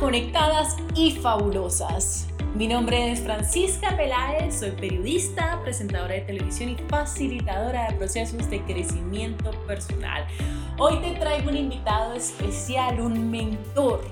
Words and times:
conectadas 0.00 0.76
y 0.94 1.10
fabulosas. 1.10 2.28
Mi 2.54 2.68
nombre 2.68 3.10
es 3.10 3.20
Francisca 3.20 3.96
Peláez, 3.96 4.60
soy 4.60 4.70
periodista, 4.70 5.60
presentadora 5.62 6.14
de 6.14 6.20
televisión 6.20 6.70
y 6.70 6.76
facilitadora 6.88 7.88
de 7.88 7.96
procesos 7.96 8.48
de 8.48 8.62
crecimiento 8.62 9.50
personal. 9.66 10.24
Hoy 10.78 10.98
te 10.98 11.18
traigo 11.18 11.50
un 11.50 11.56
invitado 11.56 12.14
especial, 12.14 13.00
un 13.00 13.28
mentor, 13.30 14.04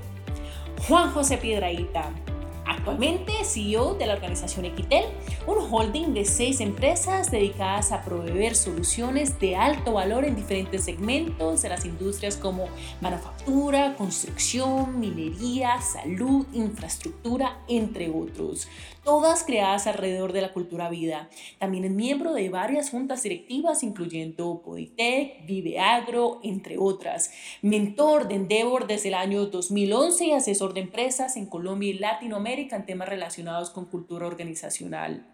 Juan 0.89 1.13
José 1.13 1.39
Piedraíta. 1.39 2.11
Actualmente 2.67 3.33
CEO 3.45 3.95
de 3.95 4.07
la 4.07 4.15
organización 4.15 4.65
Equitel, 4.65 5.05
un 5.47 5.59
holding 5.71 6.15
de 6.15 6.25
seis 6.25 6.61
empresas 6.61 7.31
dedicadas 7.31 7.93
a 7.93 8.03
proveer 8.03 8.57
soluciones 8.57 9.39
de 9.39 9.55
alto 9.55 9.93
valor 9.93 10.25
en 10.25 10.35
diferentes 10.35 10.85
segmentos 10.85 11.63
de 11.63 11.69
las 11.69 11.85
industrias 11.85 12.37
como 12.37 12.67
manufactura, 13.01 13.95
construcción, 13.97 14.99
minería, 14.99 15.81
salud, 15.81 16.45
infraestructura, 16.53 17.61
entre 17.69 18.11
otros. 18.11 18.67
Todas 19.07 19.45
creadas 19.45 19.87
alrededor 19.87 20.33
de 20.33 20.41
la 20.41 20.53
cultura 20.53 20.91
vida. 20.91 21.31
También 21.61 21.85
es 21.85 21.93
miembro 21.93 22.35
de 22.35 22.49
varias 22.49 22.91
juntas 22.91 23.23
directivas, 23.23 23.85
incluyendo 23.85 24.63
Poditec, 24.65 25.47
Vive 25.47 25.79
Agro, 25.79 26.41
entre 26.43 26.77
otras. 26.77 27.31
Mentor 27.63 28.27
de 28.27 28.35
Endeavor 28.35 28.89
desde 28.89 29.11
el 29.11 29.15
año 29.15 29.47
2011 29.47 30.25
y 30.25 30.33
asesor 30.33 30.75
de 30.75 30.81
empresas 30.81 31.37
en 31.37 31.47
Colombia 31.47 31.91
y 31.91 31.93
Latinoamérica 31.93 32.75
en 32.75 32.85
temas 32.85 33.09
relacionados 33.09 33.71
con 33.71 33.85
cultura 33.85 34.27
organizacional. 34.27 35.25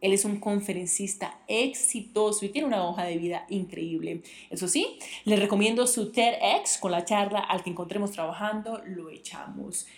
Él 0.00 0.12
es 0.12 0.24
un 0.24 0.38
conferencista 0.38 1.40
exitoso 1.48 2.44
y 2.44 2.50
tiene 2.50 2.68
una 2.68 2.86
hoja 2.86 3.02
de 3.02 3.18
vida 3.18 3.44
increíble. 3.48 4.22
Eso 4.50 4.68
sí, 4.68 5.00
le 5.24 5.34
recomiendo 5.34 5.88
su 5.88 6.12
TEDx 6.12 6.78
con 6.78 6.92
la 6.92 7.04
charla 7.04 7.40
al 7.40 7.64
que 7.64 7.70
encontremos 7.70 8.12
trabajando, 8.12 8.80
lo 8.86 9.10
echamos. 9.10 9.88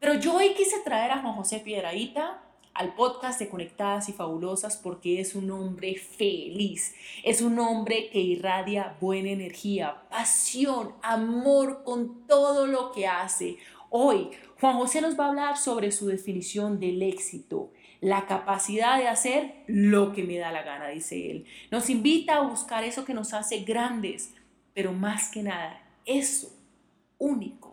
Pero 0.00 0.14
yo 0.14 0.36
hoy 0.36 0.54
quise 0.54 0.78
traer 0.84 1.10
a 1.10 1.18
Juan 1.18 1.34
José 1.34 1.58
Piedraíta 1.58 2.40
al 2.72 2.94
podcast 2.94 3.40
de 3.40 3.48
Conectadas 3.48 4.08
y 4.08 4.12
Fabulosas 4.12 4.76
porque 4.76 5.20
es 5.20 5.34
un 5.34 5.50
hombre 5.50 5.96
feliz, 5.96 6.94
es 7.24 7.42
un 7.42 7.58
hombre 7.58 8.08
que 8.10 8.20
irradia 8.20 8.96
buena 9.00 9.30
energía, 9.30 10.04
pasión, 10.08 10.94
amor 11.02 11.82
con 11.82 12.28
todo 12.28 12.68
lo 12.68 12.92
que 12.92 13.08
hace. 13.08 13.58
Hoy 13.90 14.30
Juan 14.60 14.76
José 14.76 15.00
nos 15.00 15.18
va 15.18 15.24
a 15.24 15.28
hablar 15.30 15.56
sobre 15.56 15.90
su 15.90 16.06
definición 16.06 16.78
del 16.78 17.02
éxito, 17.02 17.72
la 18.00 18.26
capacidad 18.26 18.98
de 18.98 19.08
hacer 19.08 19.64
lo 19.66 20.12
que 20.12 20.22
me 20.22 20.38
da 20.38 20.52
la 20.52 20.62
gana, 20.62 20.86
dice 20.86 21.32
él. 21.32 21.44
Nos 21.72 21.90
invita 21.90 22.36
a 22.36 22.48
buscar 22.48 22.84
eso 22.84 23.04
que 23.04 23.14
nos 23.14 23.34
hace 23.34 23.64
grandes, 23.64 24.32
pero 24.74 24.92
más 24.92 25.32
que 25.32 25.42
nada, 25.42 25.82
eso 26.06 26.52
único 27.18 27.67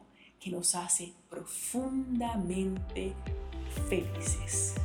que 0.45 0.51
nos 0.51 0.75
hace 0.75 1.11
profundamente 1.27 3.13
felices. 3.89 4.75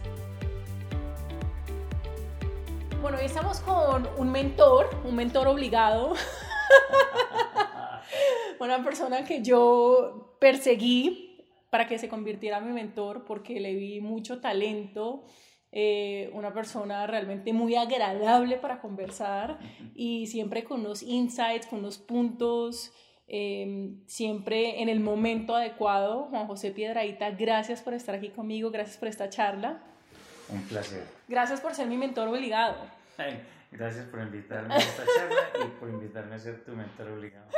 Bueno, 3.02 3.18
hoy 3.18 3.26
estamos 3.26 3.60
con 3.60 4.08
un 4.16 4.32
mentor, 4.32 4.88
un 5.04 5.14
mentor 5.14 5.48
obligado, 5.48 6.14
una 8.60 8.82
persona 8.82 9.26
que 9.26 9.42
yo 9.42 10.34
perseguí 10.40 11.44
para 11.68 11.86
que 11.86 11.98
se 11.98 12.08
convirtiera 12.08 12.56
en 12.56 12.68
mi 12.68 12.72
mentor 12.72 13.26
porque 13.26 13.60
le 13.60 13.74
vi 13.74 14.00
mucho 14.00 14.40
talento, 14.40 15.26
eh, 15.72 16.30
una 16.32 16.54
persona 16.54 17.06
realmente 17.06 17.52
muy 17.52 17.74
agradable 17.74 18.56
para 18.56 18.80
conversar 18.80 19.58
y 19.94 20.26
siempre 20.26 20.64
con 20.64 20.82
los 20.82 21.02
insights, 21.02 21.66
con 21.66 21.82
los 21.82 21.98
puntos, 21.98 22.94
em, 23.32 24.04
siempre 24.06 24.82
en 24.82 24.88
el 24.88 24.98
momento 24.98 25.54
adecuado. 25.54 26.24
Juan 26.30 26.48
José 26.48 26.72
Piedraíta, 26.72 27.30
gracias 27.30 27.80
por 27.80 27.94
estar 27.94 28.14
aquí 28.16 28.30
conmigo, 28.30 28.70
gracias 28.72 28.96
por 28.96 29.06
esta 29.06 29.28
charla. 29.28 29.80
Un 30.48 30.62
placer. 30.62 31.04
Gracias 31.28 31.60
por 31.60 31.74
ser 31.74 31.86
mi 31.86 31.96
mentor 31.96 32.26
obligado. 32.26 32.76
gracias 33.70 34.04
por 34.06 34.20
invitarme 34.20 34.74
a 34.74 34.78
esta 34.78 35.04
charla 35.04 35.64
y 35.64 35.78
por 35.78 35.88
invitarme 35.88 36.34
a 36.34 36.38
ser 36.38 36.64
tu 36.64 36.72
mentor 36.72 37.08
obligado. 37.08 37.48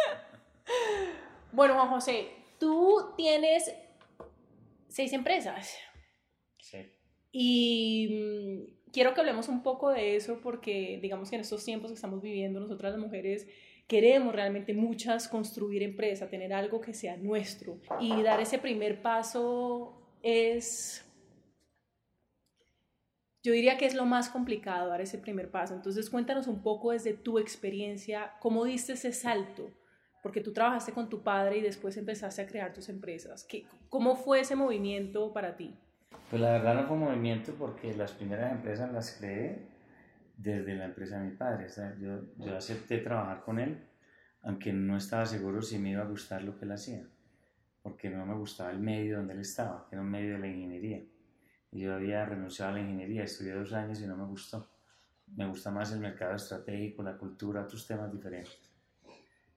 Bueno, 1.54 1.74
Juan 1.74 1.88
José, 1.88 2.30
tú 2.58 3.12
tienes 3.14 3.70
seis 4.88 5.12
empresas. 5.12 5.76
Sí. 6.58 6.90
Y 7.30 8.08
mm, 8.10 8.90
quiero 8.90 9.12
que 9.12 9.20
hablemos 9.20 9.48
un 9.48 9.62
poco 9.62 9.90
de 9.90 10.16
eso 10.16 10.40
porque 10.42 10.98
digamos 11.02 11.28
que 11.28 11.36
en 11.36 11.42
estos 11.42 11.62
tiempos 11.62 11.90
que 11.90 11.96
estamos 11.96 12.22
viviendo, 12.22 12.58
nosotras 12.58 12.92
las 12.92 13.00
mujeres 13.00 13.46
queremos 13.92 14.34
realmente 14.34 14.72
muchas 14.72 15.28
construir 15.28 15.82
empresa, 15.82 16.26
tener 16.26 16.54
algo 16.54 16.80
que 16.80 16.94
sea 16.94 17.18
nuestro. 17.18 17.76
Y 18.00 18.22
dar 18.22 18.40
ese 18.40 18.58
primer 18.58 19.02
paso 19.02 19.92
es, 20.22 21.04
yo 23.42 23.52
diría 23.52 23.76
que 23.76 23.84
es 23.84 23.92
lo 23.92 24.06
más 24.06 24.30
complicado, 24.30 24.88
dar 24.88 25.02
ese 25.02 25.18
primer 25.18 25.50
paso. 25.50 25.74
Entonces 25.74 26.08
cuéntanos 26.08 26.46
un 26.46 26.62
poco 26.62 26.92
desde 26.92 27.12
tu 27.12 27.38
experiencia, 27.38 28.32
cómo 28.40 28.64
diste 28.64 28.94
ese 28.94 29.12
salto 29.12 29.70
porque 30.22 30.40
tú 30.40 30.54
trabajaste 30.54 30.92
con 30.92 31.10
tu 31.10 31.22
padre 31.22 31.58
y 31.58 31.60
después 31.60 31.94
empezaste 31.98 32.40
a 32.40 32.46
crear 32.46 32.72
tus 32.72 32.88
empresas. 32.88 33.44
¿Qué, 33.44 33.66
¿Cómo 33.90 34.16
fue 34.16 34.40
ese 34.40 34.56
movimiento 34.56 35.34
para 35.34 35.54
ti? 35.54 35.74
Pues 36.30 36.40
la 36.40 36.52
verdad 36.52 36.76
no 36.76 36.86
fue 36.86 36.96
un 36.96 37.02
movimiento 37.02 37.52
porque 37.58 37.92
las 37.92 38.12
primeras 38.12 38.52
empresas 38.52 38.90
las 38.90 39.10
creé 39.18 39.71
desde 40.42 40.74
la 40.74 40.86
empresa 40.86 41.18
de 41.18 41.30
mi 41.30 41.36
padre. 41.36 41.68
Yo, 42.00 42.20
yo 42.36 42.56
acepté 42.56 42.98
trabajar 42.98 43.42
con 43.42 43.58
él, 43.58 43.78
aunque 44.42 44.72
no 44.72 44.96
estaba 44.96 45.24
seguro 45.24 45.62
si 45.62 45.78
me 45.78 45.90
iba 45.90 46.02
a 46.02 46.06
gustar 46.06 46.42
lo 46.42 46.58
que 46.58 46.64
él 46.64 46.72
hacía, 46.72 47.06
porque 47.82 48.10
no 48.10 48.26
me 48.26 48.34
gustaba 48.34 48.70
el 48.70 48.80
medio 48.80 49.18
donde 49.18 49.34
él 49.34 49.40
estaba, 49.40 49.86
que 49.88 49.94
era 49.94 50.02
un 50.02 50.10
medio 50.10 50.34
de 50.34 50.40
la 50.40 50.48
ingeniería. 50.48 51.02
Y 51.70 51.80
yo 51.80 51.94
había 51.94 52.24
renunciado 52.26 52.72
a 52.72 52.74
la 52.74 52.80
ingeniería, 52.80 53.24
estudié 53.24 53.52
dos 53.52 53.72
años 53.72 54.00
y 54.00 54.06
no 54.06 54.16
me 54.16 54.26
gustó. 54.26 54.68
Me 55.36 55.46
gusta 55.46 55.70
más 55.70 55.92
el 55.92 56.00
mercado 56.00 56.34
estratégico, 56.34 57.02
la 57.02 57.16
cultura, 57.16 57.62
otros 57.62 57.86
temas 57.86 58.12
diferentes. 58.12 58.70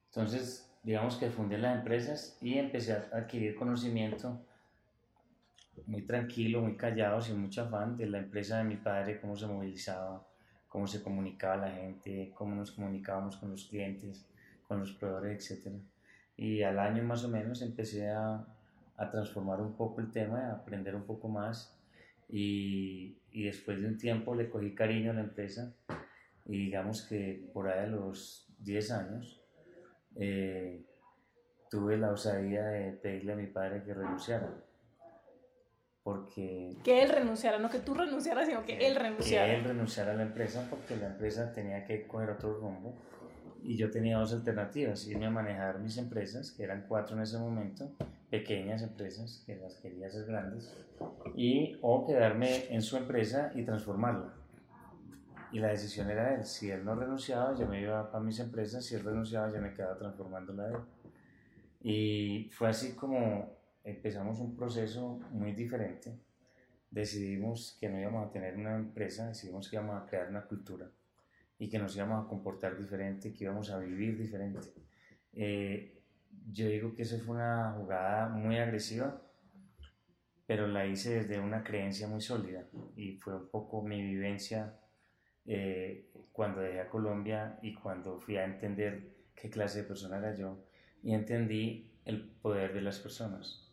Entonces, 0.06 0.72
digamos 0.84 1.18
que 1.18 1.30
fundé 1.30 1.58
las 1.58 1.78
empresas 1.78 2.38
y 2.42 2.58
empecé 2.58 2.94
a 2.94 3.10
adquirir 3.12 3.56
conocimiento 3.56 4.46
muy 5.88 6.04
tranquilo, 6.04 6.62
muy 6.62 6.78
callado, 6.78 7.20
sin 7.20 7.42
mucho 7.42 7.64
afán 7.64 7.98
de 7.98 8.06
la 8.06 8.20
empresa 8.20 8.60
de 8.60 8.64
mi 8.64 8.78
padre, 8.78 9.20
cómo 9.20 9.36
se 9.36 9.46
movilizaba, 9.46 10.26
cómo 10.76 10.88
se 10.88 11.02
comunicaba 11.02 11.56
la 11.56 11.72
gente, 11.72 12.34
cómo 12.36 12.54
nos 12.54 12.74
comunicábamos 12.74 13.38
con 13.38 13.50
los 13.50 13.64
clientes, 13.64 14.28
con 14.68 14.82
los 14.82 14.92
proveedores, 14.92 15.50
etc. 15.50 15.74
Y 16.36 16.64
al 16.64 16.80
año 16.80 17.02
más 17.02 17.24
o 17.24 17.30
menos 17.30 17.62
empecé 17.62 18.10
a, 18.10 18.46
a 18.98 19.10
transformar 19.10 19.62
un 19.62 19.78
poco 19.78 20.02
el 20.02 20.12
tema, 20.12 20.50
a 20.50 20.52
aprender 20.52 20.94
un 20.94 21.06
poco 21.06 21.30
más 21.30 21.80
y, 22.28 23.18
y, 23.32 23.46
después 23.46 23.80
de 23.82 23.88
un 23.88 23.98
tiempo 23.98 24.36
le 24.36 24.50
cogí 24.50 24.76
cariño 24.76 25.12
a 25.12 25.14
la 25.14 25.22
empresa 25.22 25.74
y 26.46 26.66
digamos 26.66 27.04
que 27.04 27.50
por 27.54 27.70
ahí 27.70 27.86
a 27.86 27.88
los 27.88 28.46
10 28.60 28.92
años 28.92 29.42
eh, 30.18 30.84
tuve 31.72 31.98
la 31.98 32.12
osadía 32.12 32.66
de 32.66 32.92
pedirle 32.92 33.32
a 33.32 33.38
mi 33.38 33.48
padre 33.48 33.82
que 33.82 33.94
renunciara. 33.94 34.54
Porque... 36.06 36.78
Que 36.84 37.02
él 37.02 37.10
renunciara, 37.10 37.58
no 37.58 37.68
que 37.68 37.80
tú 37.80 37.96
renunciaras, 37.96 38.48
sino 38.48 38.64
que, 38.64 38.78
él 38.78 38.96
renunciara. 38.96 39.48
Que 39.48 39.58
él 39.58 39.64
renunciara 39.64 40.12
a 40.12 40.16
la 40.16 40.22
empresa 40.22 40.68
porque 40.70 40.96
la 40.98 41.08
empresa 41.08 41.52
tenía 41.52 41.84
que 41.84 42.06
coger 42.06 42.30
otro 42.30 42.54
rumbo. 42.60 42.94
Y 43.64 43.76
yo 43.76 43.90
tenía 43.90 44.20
dos 44.20 44.32
alternativas, 44.32 45.08
irme 45.08 45.26
a 45.26 45.32
manejar 45.32 45.80
mis 45.80 45.98
empresas, 45.98 46.52
que 46.52 46.64
eran 46.64 46.86
cuatro 46.88 47.16
en 47.18 47.24
ese 47.24 47.40
momento, 47.40 47.92
pequeñas 48.30 48.84
empresas, 48.84 49.42
que 49.48 49.56
las 49.56 49.74
quería 49.78 50.06
hacer 50.06 50.28
grandes, 50.28 50.78
y 51.36 51.76
o 51.82 52.06
quedarme 52.06 52.68
en 52.70 52.84
su 52.84 52.98
empresa 52.98 53.52
y 53.56 53.64
transformarla 53.64 54.36
y 55.56 55.60
la 55.60 55.70
decisión 55.70 56.10
era 56.10 56.32
de 56.32 56.36
él. 56.36 56.46
Si 56.46 56.70
él 56.70 56.84
no 56.84 56.96
renunciaba, 56.96 57.56
yo 57.56 57.66
me 57.66 57.82
iba 57.82 58.12
para 58.12 58.22
mis 58.22 58.40
empresas, 58.40 58.84
si 58.84 58.96
él 58.96 59.06
renunciaba, 59.06 59.52
yo 59.54 59.62
me 59.62 59.74
quedaba 59.74 59.98
transformándola 59.98 60.68
de 60.68 60.76
él. 60.76 60.82
Y 61.82 62.50
fue 62.52 62.68
así 62.68 62.94
como 62.94 63.56
empezamos 63.86 64.40
un 64.40 64.56
proceso 64.56 65.20
muy 65.32 65.54
diferente. 65.54 66.20
Decidimos 66.90 67.78
que 67.80 67.88
no 67.88 68.00
íbamos 68.00 68.28
a 68.28 68.32
tener 68.32 68.58
una 68.58 68.76
empresa, 68.76 69.28
decidimos 69.28 69.70
que 69.70 69.76
íbamos 69.76 70.02
a 70.02 70.06
crear 70.06 70.28
una 70.28 70.46
cultura 70.46 70.90
y 71.58 71.70
que 71.70 71.80
nos 71.80 71.96
íbamos 71.96 72.26
a 72.26 72.28
comportar 72.28 72.78
diferente, 72.78 73.32
que 73.34 73.44
íbamos 73.46 73.70
a 73.70 73.80
vivir 73.80 74.18
diferente. 74.18 74.74
Eh, 75.34 76.02
yo 76.52 76.68
digo 76.68 76.96
que 76.96 77.04
esa 77.04 77.18
fue 77.20 77.36
una 77.36 77.74
jugada 77.78 78.30
muy 78.30 78.58
agresiva, 78.58 79.22
pero 80.48 80.68
la 80.68 80.86
hice 80.86 81.16
desde 81.16 81.40
una 81.40 81.64
creencia 81.64 82.08
muy 82.08 82.22
sólida 82.22 82.68
y 82.96 83.14
fue 83.18 83.36
un 83.36 83.50
poco 83.50 83.82
mi 83.82 84.02
vivencia 84.02 84.80
eh, 85.46 86.10
cuando 86.32 86.62
dejé 86.62 86.82
a 86.82 86.90
Colombia 86.90 87.60
y 87.62 87.74
cuando 87.74 88.20
fui 88.20 88.38
a 88.38 88.46
entender 88.46 89.16
qué 89.36 89.50
clase 89.50 89.82
de 89.82 89.88
persona 89.88 90.18
era 90.18 90.36
yo 90.36 90.64
y 91.04 91.14
entendí 91.14 91.92
el 92.06 92.30
poder 92.30 92.74
de 92.74 92.82
las 92.82 93.00
personas. 93.00 93.65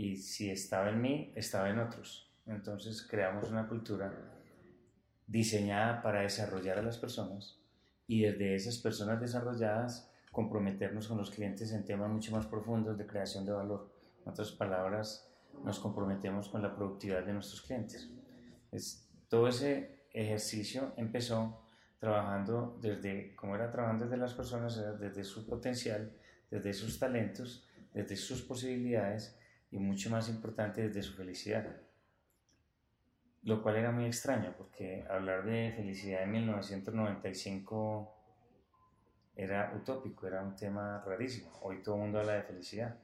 Y 0.00 0.16
si 0.16 0.48
estaba 0.48 0.88
en 0.88 1.02
mí, 1.02 1.30
estaba 1.34 1.68
en 1.68 1.78
otros. 1.78 2.26
Entonces 2.46 3.06
creamos 3.06 3.50
una 3.50 3.68
cultura 3.68 4.10
diseñada 5.26 6.00
para 6.00 6.22
desarrollar 6.22 6.78
a 6.78 6.82
las 6.82 6.96
personas 6.96 7.58
y 8.06 8.22
desde 8.22 8.54
esas 8.54 8.78
personas 8.78 9.20
desarrolladas 9.20 10.10
comprometernos 10.32 11.06
con 11.06 11.18
los 11.18 11.30
clientes 11.30 11.70
en 11.72 11.84
temas 11.84 12.08
mucho 12.08 12.32
más 12.32 12.46
profundos 12.46 12.96
de 12.96 13.06
creación 13.06 13.44
de 13.44 13.52
valor, 13.52 13.92
En 14.22 14.30
otras 14.30 14.52
palabras, 14.52 15.28
nos 15.64 15.78
comprometemos 15.78 16.48
con 16.48 16.62
la 16.62 16.74
productividad 16.74 17.26
de 17.26 17.34
nuestros 17.34 17.60
clientes. 17.60 18.08
Es, 18.72 19.06
todo 19.28 19.48
ese 19.48 20.06
ejercicio 20.14 20.94
empezó 20.96 21.60
trabajando 21.98 22.78
desde, 22.80 23.36
como 23.36 23.54
era 23.54 23.70
trabajando 23.70 24.06
desde 24.06 24.16
las 24.16 24.32
personas, 24.32 24.80
desde 24.98 25.24
su 25.24 25.46
potencial, 25.46 26.10
desde 26.50 26.72
sus 26.72 26.98
talentos, 26.98 27.68
desde 27.92 28.16
sus 28.16 28.40
posibilidades 28.40 29.36
y 29.70 29.78
mucho 29.78 30.10
más 30.10 30.28
importante 30.28 30.82
desde 30.82 31.02
su 31.02 31.14
felicidad. 31.14 31.66
Lo 33.42 33.62
cual 33.62 33.76
era 33.76 33.90
muy 33.90 34.04
extraño 34.04 34.54
porque 34.56 35.04
hablar 35.08 35.44
de 35.44 35.72
felicidad 35.74 36.22
en 36.24 36.32
1995 36.32 38.16
era 39.34 39.72
utópico, 39.74 40.26
era 40.26 40.42
un 40.42 40.54
tema 40.54 41.02
rarísimo. 41.06 41.50
Hoy 41.62 41.82
todo 41.82 41.94
el 41.94 42.02
mundo 42.02 42.20
habla 42.20 42.34
de 42.34 42.42
felicidad. 42.42 42.98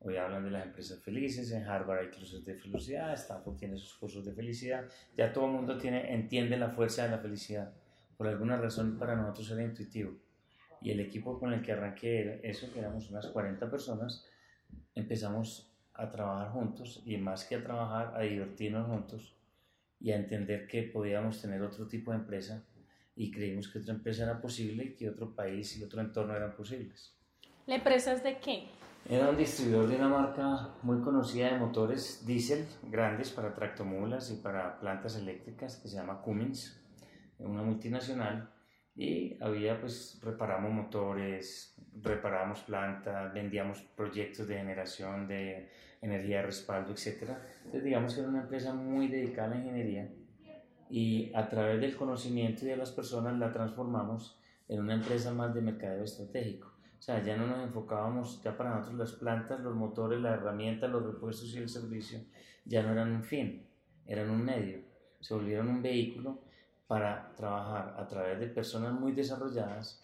Hoy 0.00 0.16
hablan 0.16 0.44
de 0.44 0.50
las 0.50 0.66
empresas 0.66 1.02
felices, 1.02 1.50
en 1.52 1.64
Harvard 1.64 2.00
hay 2.00 2.10
cursos 2.10 2.44
de 2.44 2.54
felicidad, 2.54 3.14
Stanford 3.14 3.56
tiene 3.56 3.78
sus 3.78 3.94
cursos 3.94 4.22
de 4.22 4.34
felicidad, 4.34 4.84
ya 5.16 5.32
todo 5.32 5.46
el 5.46 5.52
mundo 5.52 5.78
tiene, 5.78 6.12
entiende 6.12 6.58
la 6.58 6.68
fuerza 6.68 7.04
de 7.04 7.10
la 7.10 7.18
felicidad. 7.18 7.72
Por 8.18 8.26
alguna 8.26 8.58
razón 8.58 8.98
para 8.98 9.16
nosotros 9.16 9.50
era 9.52 9.62
intuitivo. 9.62 10.12
Y 10.82 10.90
el 10.90 11.00
equipo 11.00 11.38
con 11.38 11.54
el 11.54 11.62
que 11.62 11.72
arranqué 11.72 12.40
eso, 12.42 12.70
que 12.70 12.80
éramos 12.80 13.10
unas 13.10 13.28
40 13.28 13.70
personas, 13.70 14.26
empezamos 14.94 15.73
a 15.94 16.10
trabajar 16.10 16.50
juntos 16.50 17.02
y 17.06 17.16
más 17.16 17.44
que 17.44 17.56
a 17.56 17.62
trabajar, 17.62 18.14
a 18.16 18.20
divertirnos 18.20 18.86
juntos 18.86 19.34
y 20.00 20.10
a 20.10 20.16
entender 20.16 20.66
que 20.66 20.82
podíamos 20.82 21.40
tener 21.40 21.62
otro 21.62 21.86
tipo 21.86 22.10
de 22.10 22.18
empresa 22.18 22.64
y 23.16 23.30
creímos 23.30 23.68
que 23.68 23.78
otra 23.78 23.94
empresa 23.94 24.24
era 24.24 24.40
posible 24.40 24.84
y 24.84 24.94
que 24.94 25.08
otro 25.08 25.34
país 25.34 25.76
y 25.76 25.84
otro 25.84 26.00
entorno 26.00 26.34
eran 26.34 26.54
posibles. 26.56 27.14
¿La 27.66 27.76
empresa 27.76 28.12
es 28.12 28.22
de 28.22 28.38
qué? 28.38 28.68
Era 29.08 29.28
un 29.28 29.36
distribuidor 29.36 29.86
de 29.88 29.96
una 29.96 30.08
marca 30.08 30.70
muy 30.82 31.00
conocida 31.02 31.52
de 31.52 31.58
motores 31.58 32.24
diésel 32.26 32.66
grandes 32.84 33.30
para 33.30 33.54
tractomulas 33.54 34.30
y 34.30 34.36
para 34.36 34.80
plantas 34.80 35.16
eléctricas 35.16 35.76
que 35.76 35.88
se 35.88 35.96
llama 35.96 36.22
Cummins, 36.22 36.80
una 37.38 37.62
multinacional. 37.62 38.50
Y 38.96 39.36
había, 39.42 39.80
pues, 39.80 40.20
reparamos 40.22 40.72
motores, 40.72 41.74
reparábamos 42.00 42.60
plantas, 42.60 43.32
vendíamos 43.32 43.80
proyectos 43.96 44.46
de 44.46 44.56
generación 44.56 45.26
de 45.26 45.68
energía 46.00 46.38
de 46.38 46.42
respaldo, 46.46 46.92
etc. 46.92 47.30
Entonces, 47.58 47.84
digamos 47.84 48.14
que 48.14 48.20
era 48.20 48.28
una 48.28 48.42
empresa 48.42 48.72
muy 48.72 49.08
dedicada 49.08 49.48
a 49.48 49.50
la 49.50 49.56
ingeniería 49.56 50.10
y 50.90 51.32
a 51.34 51.48
través 51.48 51.80
del 51.80 51.96
conocimiento 51.96 52.64
y 52.64 52.68
de 52.68 52.76
las 52.76 52.92
personas 52.92 53.38
la 53.38 53.52
transformamos 53.52 54.38
en 54.68 54.80
una 54.80 54.94
empresa 54.94 55.32
más 55.32 55.54
de 55.54 55.60
mercadeo 55.60 56.04
estratégico. 56.04 56.68
O 56.98 57.02
sea, 57.02 57.22
ya 57.22 57.36
no 57.36 57.46
nos 57.46 57.62
enfocábamos, 57.64 58.42
ya 58.42 58.56
para 58.56 58.70
nosotros 58.70 58.98
las 58.98 59.12
plantas, 59.12 59.60
los 59.60 59.74
motores, 59.74 60.20
las 60.20 60.38
herramientas, 60.38 60.90
los 60.90 61.04
repuestos 61.04 61.54
y 61.54 61.58
el 61.58 61.68
servicio 61.68 62.20
ya 62.64 62.82
no 62.82 62.92
eran 62.92 63.12
un 63.12 63.22
fin, 63.22 63.66
eran 64.06 64.30
un 64.30 64.44
medio. 64.44 64.78
Se 65.20 65.34
volvieron 65.34 65.68
un 65.68 65.82
vehículo 65.82 66.43
para 66.86 67.34
trabajar 67.34 67.94
a 67.98 68.06
través 68.06 68.38
de 68.40 68.46
personas 68.46 68.92
muy 68.92 69.12
desarrolladas 69.12 70.02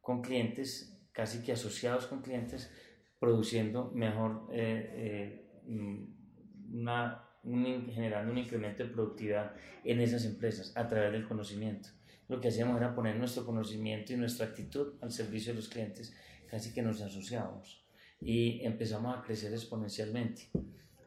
con 0.00 0.22
clientes, 0.22 0.98
casi 1.12 1.42
que 1.42 1.52
asociados 1.52 2.06
con 2.06 2.20
clientes, 2.20 2.70
produciendo 3.18 3.90
mejor, 3.94 4.48
eh, 4.52 4.92
eh, 4.94 5.62
mm, 5.66 6.78
una, 6.78 7.24
generando 7.42 8.32
un 8.32 8.38
incremento 8.38 8.82
de 8.82 8.90
productividad 8.90 9.54
en 9.84 10.00
esas 10.00 10.24
empresas 10.24 10.76
a 10.76 10.86
través 10.86 11.12
del 11.12 11.26
conocimiento. 11.26 11.88
Lo 12.28 12.40
que 12.40 12.48
hacíamos 12.48 12.76
era 12.76 12.94
poner 12.94 13.16
nuestro 13.16 13.44
conocimiento 13.44 14.12
y 14.12 14.16
nuestra 14.16 14.46
actitud 14.46 14.94
al 15.00 15.10
servicio 15.10 15.52
de 15.52 15.56
los 15.56 15.68
clientes 15.68 16.14
casi 16.48 16.72
que 16.72 16.82
nos 16.82 17.00
asociamos 17.00 17.84
y 18.20 18.64
empezamos 18.64 19.16
a 19.16 19.22
crecer 19.22 19.52
exponencialmente. 19.52 20.48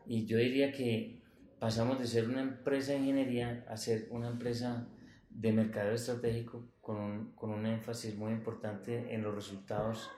Y 0.06 0.26
yo 0.26 0.38
diría 0.38 0.72
que 0.72 1.22
pasamos 1.60 2.00
de 2.00 2.08
ser 2.08 2.28
una 2.28 2.42
empresa 2.42 2.94
de 2.94 3.00
ingeniería 3.00 3.66
a 3.70 3.78
ser 3.78 4.08
una 4.10 4.28
empresa 4.28 4.88
de 5.36 5.52
mercado 5.52 5.92
estratégico 5.92 6.68
con 6.82 6.98
un, 6.98 7.32
con 7.34 7.50
un 7.50 7.66
énfasis 7.66 8.16
muy 8.16 8.32
importante 8.32 9.14
en 9.14 9.24
los 9.24 9.34
resultados. 9.34 10.10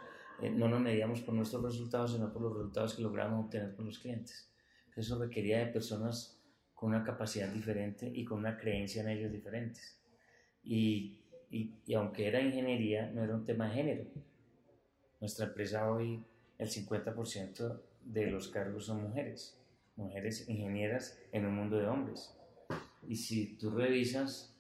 Eh, 0.42 0.50
no 0.50 0.68
nos 0.68 0.82
medíamos 0.82 1.22
por 1.22 1.34
nuestros 1.34 1.64
resultados, 1.64 2.14
sino 2.14 2.32
por 2.32 2.42
los 2.42 2.54
resultados 2.54 2.96
que 2.96 3.02
logramos 3.02 3.46
obtener 3.46 3.76
con 3.76 3.86
los 3.86 4.00
clientes. 4.00 4.52
Eso 4.96 5.20
requería 5.20 5.60
de 5.60 5.68
personas 5.68 6.40
con 6.74 6.90
una 6.90 7.04
capacidad 7.04 7.50
diferente 7.50 8.12
y 8.14 8.26
con 8.26 8.40
una 8.40 8.58
creencia 8.58 9.02
en 9.02 9.10
ellos 9.10 9.32
diferentes. 9.32 10.00
Y, 10.64 11.20
y, 11.50 11.76
y 11.86 11.94
aunque 11.94 12.28
era 12.28 12.42
ingeniería, 12.42 13.12
no 13.12 13.24
era 13.24 13.36
un 13.36 13.46
tema 13.46 13.68
de 13.68 13.76
género, 13.76 14.06
nuestra 15.20 15.48
empresa 15.48 15.90
hoy, 15.90 16.24
el 16.58 16.70
50% 16.70 17.82
de 18.04 18.28
los 18.28 18.50
cargos 18.50 18.86
son 18.86 19.02
mujeres, 19.04 19.58
mujeres 19.96 20.48
ingenieras 20.48 21.20
en 21.32 21.46
un 21.46 21.56
mundo 21.56 21.78
de 21.78 21.88
hombres. 21.88 22.36
Y 23.08 23.16
si 23.16 23.58
tú 23.58 23.72
revisas 23.72 24.55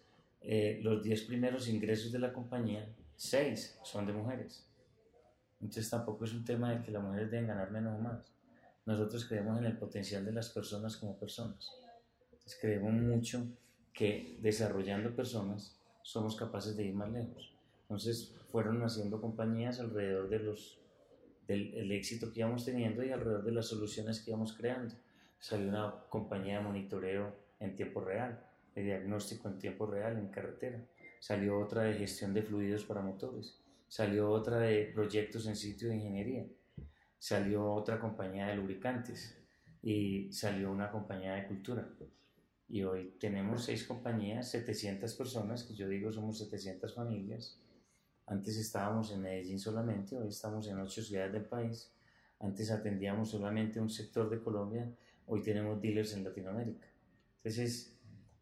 eh, 0.47 0.79
los 0.83 1.01
10 1.03 1.23
primeros 1.23 1.67
ingresos 1.67 2.11
de 2.11 2.19
la 2.19 2.31
compañía, 2.31 2.87
6 3.15 3.79
son 3.83 4.05
de 4.05 4.13
mujeres. 4.13 4.67
Entonces 5.59 5.89
tampoco 5.89 6.25
es 6.25 6.33
un 6.33 6.45
tema 6.45 6.71
de 6.71 6.83
que 6.83 6.91
las 6.91 7.03
mujeres 7.03 7.31
deben 7.31 7.47
ganar 7.47 7.71
menos 7.71 7.97
o 7.97 8.01
más. 8.01 8.31
Nosotros 8.85 9.25
creemos 9.25 9.57
en 9.57 9.65
el 9.65 9.77
potencial 9.77 10.23
de 10.23 10.31
las 10.31 10.49
personas 10.49 10.97
como 10.97 11.17
personas. 11.17 11.71
Entonces 12.31 12.57
creemos 12.61 12.93
mucho 12.93 13.47
que 13.91 14.37
desarrollando 14.41 15.15
personas 15.15 15.81
somos 16.03 16.35
capaces 16.35 16.77
de 16.77 16.85
ir 16.85 16.93
más 16.93 17.11
lejos. 17.11 17.51
Entonces 17.81 18.35
fueron 18.51 18.83
haciendo 18.83 19.19
compañías 19.19 19.79
alrededor 19.79 20.29
de 20.29 20.39
los, 20.39 20.79
del 21.47 21.91
éxito 21.91 22.31
que 22.31 22.41
íbamos 22.41 22.65
teniendo 22.65 23.03
y 23.03 23.09
alrededor 23.09 23.43
de 23.43 23.51
las 23.51 23.65
soluciones 23.65 24.21
que 24.21 24.29
íbamos 24.29 24.53
creando. 24.53 24.93
Salió 25.39 25.69
una 25.69 26.03
compañía 26.09 26.59
de 26.59 26.63
monitoreo 26.63 27.35
en 27.59 27.75
tiempo 27.75 28.01
real, 28.01 28.44
de 28.75 28.83
diagnóstico 28.83 29.47
en 29.47 29.57
tiempo 29.57 29.87
real 29.87 30.17
en 30.17 30.27
carretera. 30.27 30.85
Salió 31.19 31.59
otra 31.59 31.83
de 31.83 31.95
gestión 31.95 32.33
de 32.33 32.43
fluidos 32.43 32.83
para 32.83 33.01
motores. 33.01 33.59
Salió 33.87 34.29
otra 34.29 34.59
de 34.59 34.91
proyectos 34.93 35.47
en 35.47 35.55
sitio 35.55 35.89
de 35.89 35.95
ingeniería. 35.95 36.45
Salió 37.17 37.71
otra 37.73 37.99
compañía 37.99 38.47
de 38.47 38.55
lubricantes 38.55 39.41
y 39.81 40.31
salió 40.31 40.71
una 40.71 40.91
compañía 40.91 41.33
de 41.35 41.47
cultura. 41.47 41.89
Y 42.67 42.83
hoy 42.83 43.15
tenemos 43.19 43.65
seis 43.65 43.83
compañías, 43.83 44.49
700 44.51 45.13
personas, 45.15 45.63
que 45.63 45.73
yo 45.73 45.87
digo 45.87 46.11
somos 46.11 46.37
700 46.39 46.93
familias, 46.93 47.59
antes 48.27 48.57
estábamos 48.57 49.11
en 49.11 49.21
Medellín 49.21 49.59
solamente, 49.59 50.17
hoy 50.17 50.29
estamos 50.29 50.67
en 50.67 50.79
ocho 50.79 51.03
ciudades 51.03 51.31
del 51.31 51.45
país. 51.45 51.91
Antes 52.39 52.71
atendíamos 52.71 53.29
solamente 53.29 53.79
un 53.79 53.89
sector 53.89 54.29
de 54.29 54.39
Colombia, 54.39 54.91
hoy 55.27 55.43
tenemos 55.43 55.79
dealers 55.79 56.13
en 56.13 56.23
Latinoamérica. 56.23 56.87
Entonces, 57.37 57.95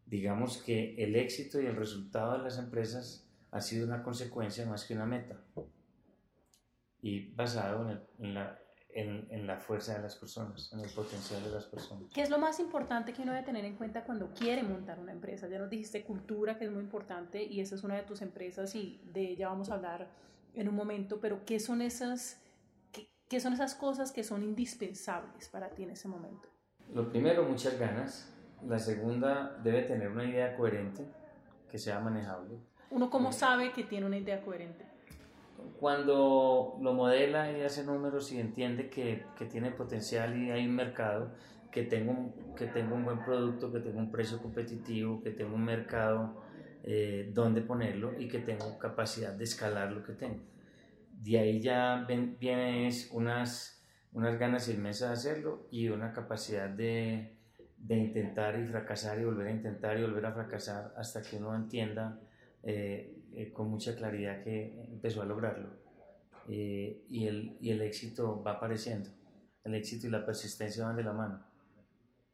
digamos 0.06 0.58
que 0.58 0.94
el 1.02 1.16
éxito 1.16 1.60
y 1.60 1.66
el 1.66 1.76
resultado 1.76 2.38
de 2.38 2.44
las 2.44 2.58
empresas 2.58 3.26
ha 3.50 3.60
sido 3.60 3.86
una 3.86 4.02
consecuencia 4.02 4.66
más 4.66 4.84
que 4.84 4.94
una 4.94 5.06
meta. 5.06 5.40
Y 7.02 7.32
basado 7.34 7.90
en, 7.90 8.00
en 8.18 8.34
la 8.34 8.58
en, 8.94 9.26
en, 9.30 9.46
la 9.46 9.58
fuerza 9.58 9.94
de 9.94 10.02
las 10.02 10.14
personas, 10.14 10.72
en 10.72 10.80
el 10.80 10.90
potencial 10.90 11.42
de 11.42 11.50
las 11.50 11.64
personas. 11.64 12.04
¿Qué 12.14 12.22
es 12.22 12.30
lo 12.30 12.38
más 12.38 12.60
importante 12.60 13.12
que 13.12 13.22
uno 13.22 13.32
debe 13.32 13.44
tener 13.44 13.64
en 13.64 13.74
cuenta 13.74 14.04
cuando 14.04 14.32
quiere 14.32 14.62
montar 14.62 15.00
una 15.00 15.10
empresa? 15.10 15.48
Ya 15.48 15.58
nos 15.58 15.68
dijiste 15.68 16.04
cultura, 16.04 16.56
que 16.56 16.66
es 16.66 16.70
muy 16.70 16.82
importante, 16.82 17.42
y 17.42 17.60
esa 17.60 17.74
es 17.74 17.82
una 17.82 17.96
de 17.96 18.02
tus 18.04 18.22
empresas 18.22 18.74
y 18.76 19.00
de 19.12 19.30
ella 19.30 19.48
vamos 19.48 19.70
a 19.70 19.74
hablar 19.74 20.08
en 20.54 20.68
un 20.68 20.76
momento, 20.76 21.18
pero 21.20 21.44
¿qué 21.44 21.58
son 21.58 21.82
esas, 21.82 22.40
qué, 22.92 23.08
qué 23.28 23.40
son 23.40 23.52
esas 23.52 23.74
cosas 23.74 24.12
que 24.12 24.22
son 24.22 24.44
indispensables 24.44 25.48
para 25.48 25.70
ti 25.70 25.82
en 25.82 25.90
ese 25.90 26.06
momento? 26.06 26.48
Lo 26.92 27.10
primero, 27.10 27.44
muchas 27.44 27.76
ganas. 27.78 28.32
La 28.66 28.78
segunda, 28.78 29.58
debe 29.62 29.82
tener 29.82 30.08
una 30.08 30.24
idea 30.24 30.56
coherente, 30.56 31.04
que 31.70 31.78
sea 31.78 32.00
manejable. 32.00 32.58
¿Uno 32.90 33.10
cómo 33.10 33.32
sabe 33.32 33.72
que 33.72 33.84
tiene 33.84 34.06
una 34.06 34.18
idea 34.18 34.42
coherente? 34.42 34.84
cuando 35.78 36.78
lo 36.80 36.94
modela 36.94 37.50
y 37.50 37.62
hace 37.62 37.84
números 37.84 38.32
y 38.32 38.40
entiende 38.40 38.88
que, 38.88 39.24
que 39.36 39.46
tiene 39.46 39.70
potencial 39.70 40.36
y 40.36 40.50
hay 40.50 40.66
un 40.66 40.74
mercado, 40.74 41.32
que 41.70 41.82
tengo, 41.82 42.32
que 42.56 42.66
tengo 42.66 42.94
un 42.94 43.04
buen 43.04 43.24
producto, 43.24 43.72
que 43.72 43.80
tengo 43.80 43.98
un 43.98 44.10
precio 44.10 44.40
competitivo, 44.40 45.20
que 45.22 45.30
tengo 45.30 45.56
un 45.56 45.64
mercado 45.64 46.42
eh, 46.84 47.30
donde 47.34 47.62
ponerlo 47.62 48.18
y 48.18 48.28
que 48.28 48.38
tengo 48.38 48.78
capacidad 48.78 49.32
de 49.32 49.44
escalar 49.44 49.90
lo 49.90 50.04
que 50.04 50.12
tengo. 50.12 50.40
De 51.10 51.38
ahí 51.38 51.60
ya 51.60 52.04
ven, 52.06 52.36
vienen 52.38 52.92
unas, 53.12 53.82
unas 54.12 54.38
ganas 54.38 54.68
inmensas 54.68 55.08
de 55.08 55.14
hacerlo 55.14 55.66
y 55.70 55.88
una 55.88 56.12
capacidad 56.12 56.68
de, 56.68 57.33
de, 57.86 57.96
intentar 57.96 58.58
y 58.58 58.66
fracasar 58.66 59.20
y 59.20 59.24
volver 59.24 59.48
a 59.48 59.50
intentar 59.50 59.98
y 59.98 60.02
volver 60.02 60.26
a 60.26 60.32
fracasar 60.32 60.94
hasta 60.96 61.22
que 61.22 61.36
uno 61.36 61.54
entienda 61.54 62.18
eh, 62.62 63.22
eh, 63.32 63.52
con 63.52 63.68
mucha 63.68 63.94
claridad 63.94 64.42
que 64.42 64.84
empezó 64.90 65.22
a 65.22 65.26
lograrlo. 65.26 65.68
Eh, 66.48 67.04
y, 67.08 67.26
el, 67.26 67.56
y 67.60 67.70
el 67.70 67.82
éxito 67.82 68.42
va 68.42 68.52
apareciendo. 68.52 69.10
El 69.62 69.74
éxito 69.74 70.06
y 70.06 70.10
la 70.10 70.24
persistencia 70.24 70.84
van 70.84 70.96
de 70.96 71.04
la 71.04 71.12
mano. 71.12 71.44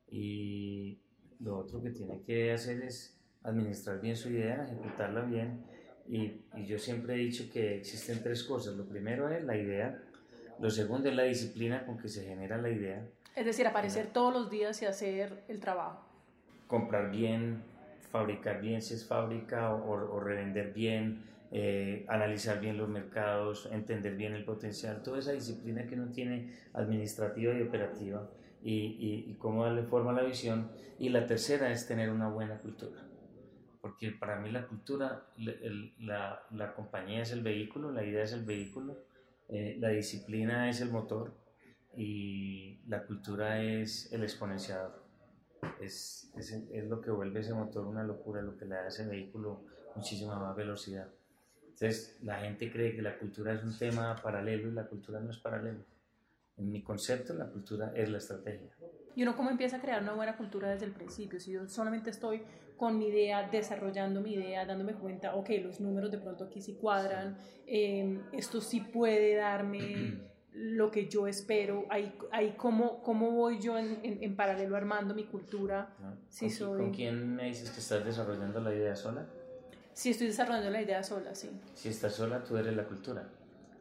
Y 0.08 1.00
lo 1.40 1.58
otro 1.58 1.82
que 1.82 1.90
tiene 1.90 2.22
que 2.22 2.52
hacer 2.52 2.82
es 2.82 3.18
administrar 3.42 4.00
bien 4.00 4.16
su 4.16 4.30
idea, 4.30 4.64
ejecutarla 4.64 5.22
bien. 5.22 5.64
Y, 6.08 6.44
y, 6.56 6.66
yo 6.66 6.78
siempre 6.78 7.14
he 7.14 7.18
dicho 7.18 7.50
que 7.52 7.76
existen 7.76 8.22
tres 8.22 8.42
cosas. 8.42 8.76
Lo 8.76 8.86
primero 8.86 9.28
es 9.28 9.44
la 9.44 9.56
idea. 9.56 10.02
Lo 10.58 10.70
segundo 10.70 11.08
es 11.08 11.14
la 11.14 11.22
disciplina 11.24 11.84
con 11.86 11.98
que 11.98 12.08
se 12.08 12.24
genera 12.24 12.58
la 12.58 12.70
idea. 12.70 13.06
Es 13.36 13.46
decir, 13.46 13.66
aparecer 13.66 14.08
todos 14.08 14.34
los 14.34 14.50
días 14.50 14.82
y 14.82 14.86
hacer 14.86 15.44
el 15.48 15.60
trabajo. 15.60 16.04
Comprar 16.66 17.10
bien, 17.10 17.62
fabricar 18.10 18.60
bien 18.60 18.82
si 18.82 18.94
es 18.94 19.06
fábrica 19.06 19.72
o, 19.74 20.16
o 20.16 20.20
revender 20.20 20.72
bien, 20.72 21.22
eh, 21.52 22.04
analizar 22.08 22.60
bien 22.60 22.76
los 22.76 22.88
mercados, 22.88 23.68
entender 23.72 24.14
bien 24.14 24.34
el 24.34 24.44
potencial, 24.44 25.02
toda 25.02 25.18
esa 25.18 25.32
disciplina 25.32 25.84
que 25.84 25.96
uno 25.96 26.12
tiene 26.12 26.54
administrativa 26.74 27.52
y 27.52 27.62
operativa 27.62 28.28
y, 28.62 28.72
y, 28.72 29.30
y, 29.30 29.34
cómo 29.34 29.64
darle 29.64 29.82
forma 29.82 30.12
a 30.12 30.14
la 30.14 30.22
visión. 30.22 30.70
Y 31.00 31.08
la 31.08 31.26
tercera 31.26 31.72
es 31.72 31.88
tener 31.88 32.10
una 32.10 32.28
buena 32.28 32.58
cultura, 32.58 33.00
porque 33.80 34.12
para 34.12 34.38
mí 34.38 34.50
la 34.50 34.66
cultura, 34.66 35.24
la, 35.98 36.40
la 36.52 36.72
compañía 36.72 37.22
es 37.22 37.32
el 37.32 37.42
vehículo, 37.42 37.90
la 37.90 38.04
idea 38.04 38.22
es 38.22 38.32
el 38.32 38.44
vehículo, 38.44 38.98
eh, 39.52 39.76
la 39.80 39.88
disciplina 39.88 40.68
es 40.68 40.80
el 40.80 40.90
motor 40.90 41.32
y 41.96 42.80
la 42.86 43.04
cultura 43.04 43.60
es 43.62 44.12
el 44.12 44.22
exponenciador. 44.22 45.02
Es, 45.80 46.30
es, 46.36 46.52
es, 46.52 46.88
lo 46.88 47.00
que 47.00 47.10
vuelve 47.10 47.40
ese 47.40 47.52
motor 47.52 47.86
una 47.86 48.04
locura, 48.04 48.42
lo 48.42 48.56
que 48.56 48.64
le 48.64 48.74
da 48.76 48.82
a 48.82 48.88
ese 48.88 49.06
vehículo 49.06 49.62
muchísima 49.96 50.38
más 50.38 50.54
velocidad. 50.56 51.08
Entonces, 51.62 52.18
la 52.22 52.40
gente 52.40 52.70
cree 52.70 52.94
que 52.94 53.02
la 53.02 53.18
cultura 53.18 53.54
es 53.54 53.64
un 53.64 53.76
tema 53.76 54.14
paralelo 54.22 54.68
y 54.68 54.72
la 54.72 54.86
cultura 54.86 55.20
no 55.20 55.30
es 55.30 55.38
paralelo. 55.38 55.80
En 56.60 56.70
mi 56.70 56.82
concepto, 56.82 57.32
la 57.32 57.46
cultura 57.46 57.92
es 57.96 58.10
la 58.10 58.18
estrategia. 58.18 58.68
¿Y 59.16 59.22
uno 59.22 59.34
cómo 59.34 59.50
empieza 59.50 59.78
a 59.78 59.80
crear 59.80 60.02
una 60.02 60.12
buena 60.12 60.36
cultura 60.36 60.70
desde 60.70 60.84
el 60.84 60.92
principio? 60.92 61.40
Si 61.40 61.52
yo 61.52 61.66
solamente 61.66 62.10
estoy 62.10 62.42
con 62.76 62.98
mi 62.98 63.08
idea, 63.08 63.48
desarrollando 63.48 64.20
mi 64.20 64.34
idea, 64.34 64.66
dándome 64.66 64.92
cuenta, 64.92 65.34
ok, 65.34 65.50
los 65.62 65.80
números 65.80 66.10
de 66.10 66.18
pronto 66.18 66.44
aquí 66.44 66.60
sí 66.60 66.74
cuadran, 66.74 67.36
eh, 67.66 68.20
esto 68.32 68.60
sí 68.60 68.80
puede 68.80 69.36
darme 69.36 70.28
lo 70.52 70.90
que 70.90 71.08
yo 71.08 71.26
espero, 71.26 71.86
ahí, 71.88 72.14
ahí 72.30 72.54
cómo, 72.58 73.02
cómo 73.02 73.30
voy 73.30 73.58
yo 73.58 73.78
en, 73.78 74.00
en, 74.02 74.22
en 74.22 74.36
paralelo 74.36 74.76
armando 74.76 75.14
mi 75.14 75.24
cultura. 75.24 75.94
¿No? 75.98 76.16
Si 76.28 76.46
¿Con, 76.46 76.50
soy... 76.50 76.78
¿Con 76.78 76.92
quién 76.92 77.34
me 77.34 77.46
dices 77.46 77.70
que 77.70 77.80
estás 77.80 78.04
desarrollando 78.04 78.60
la 78.60 78.74
idea 78.74 78.94
sola? 78.94 79.26
Si 79.94 80.10
estoy 80.10 80.26
desarrollando 80.28 80.70
la 80.70 80.82
idea 80.82 81.02
sola, 81.02 81.34
sí. 81.34 81.50
Si 81.74 81.88
estás 81.88 82.14
sola, 82.14 82.44
tú 82.44 82.56
eres 82.56 82.76
la 82.76 82.84
cultura. 82.84 83.28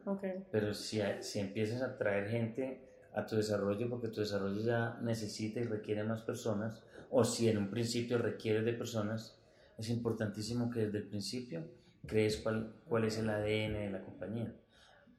Okay. 0.04 0.44
Pero 0.50 0.74
si, 0.74 1.00
si 1.20 1.40
empiezas 1.40 1.82
a 1.82 1.96
traer 1.96 2.28
gente 2.28 2.80
a 3.14 3.26
tu 3.26 3.36
desarrollo, 3.36 3.88
porque 3.88 4.08
tu 4.08 4.20
desarrollo 4.20 4.60
ya 4.60 4.98
necesita 5.02 5.60
y 5.60 5.64
requiere 5.64 6.04
más 6.04 6.22
personas, 6.22 6.82
o 7.10 7.24
si 7.24 7.48
en 7.48 7.58
un 7.58 7.70
principio 7.70 8.18
requiere 8.18 8.62
de 8.62 8.72
personas, 8.72 9.38
es 9.78 9.88
importantísimo 9.90 10.70
que 10.70 10.86
desde 10.86 10.98
el 10.98 11.08
principio 11.08 11.64
crees 12.06 12.38
cuál, 12.38 12.74
cuál 12.88 13.04
es 13.04 13.18
el 13.18 13.28
ADN 13.28 13.74
de 13.74 13.90
la 13.90 14.02
compañía. 14.02 14.54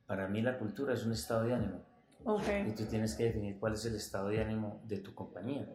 Para 0.06 0.28
mí 0.28 0.42
la 0.42 0.58
cultura 0.58 0.94
es 0.94 1.06
un 1.06 1.12
estado 1.12 1.44
de 1.44 1.54
ánimo. 1.54 1.86
Okay. 2.24 2.68
Y 2.68 2.76
tú 2.76 2.86
tienes 2.86 3.16
que 3.16 3.26
definir 3.26 3.60
cuál 3.60 3.74
es 3.74 3.86
el 3.86 3.96
estado 3.96 4.30
de 4.30 4.42
ánimo 4.42 4.82
de 4.86 5.00
tu 5.00 5.14
compañía. 5.14 5.68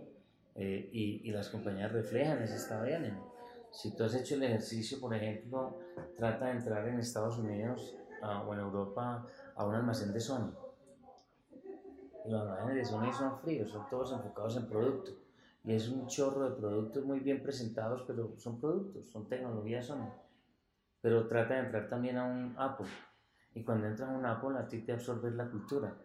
Eh, 0.55 0.89
y, 0.93 1.29
y 1.29 1.33
las 1.33 1.49
compañías 1.49 1.93
reflejan 1.93 2.43
ese 2.43 2.57
estado 2.57 2.85
de 2.85 2.97
ánimo. 2.97 3.35
Si 3.73 3.95
tú 3.95 4.05
has 4.05 4.15
hecho 4.15 4.37
el 4.37 4.43
ejercicio, 4.45 4.99
por 5.01 5.15
ejemplo, 5.15 5.79
trata 6.17 6.47
de 6.47 6.53
entrar 6.53 6.89
en 6.89 6.99
Estados 6.99 7.37
Unidos 7.39 7.97
uh, 8.27 8.49
o 8.49 8.53
en 8.55 8.61
Europa 8.61 9.27
a 9.55 9.65
un 9.65 9.75
almacén 9.75 10.13
de 10.13 10.21
Sony. 10.21 10.53
Los 12.27 12.41
almacenes 12.43 12.77
de 12.77 12.85
Sony 12.85 13.13
son 13.13 13.39
fríos, 13.39 13.71
son 13.71 13.89
todos 13.89 14.13
enfocados 14.13 14.57
en 14.57 14.67
producto. 14.67 15.13
Y 15.65 15.75
es 15.75 15.89
un 15.89 16.07
chorro 16.07 16.49
de 16.49 16.57
productos 16.57 17.05
muy 17.05 17.21
bien 17.21 17.43
presentados, 17.43 18.05
pero 18.07 18.35
son 18.39 18.61
productos, 18.61 19.09
son 19.09 19.29
tecnologías 19.29 19.87
Sony. 19.87 20.09
Pero 21.01 21.27
trata 21.29 21.55
de 21.55 21.61
entrar 21.61 21.89
también 21.89 22.17
a 22.17 22.25
un 22.25 22.55
Apple. 22.57 22.87
Y 23.55 23.65
cuando 23.65 23.87
entras 23.87 24.11
a 24.11 24.13
un 24.13 24.27
Apple, 24.27 24.59
a 24.59 24.69
ti 24.69 24.83
te 24.83 24.93
absorbe 24.93 25.31
la 25.31 25.49
cultura. 25.51 25.97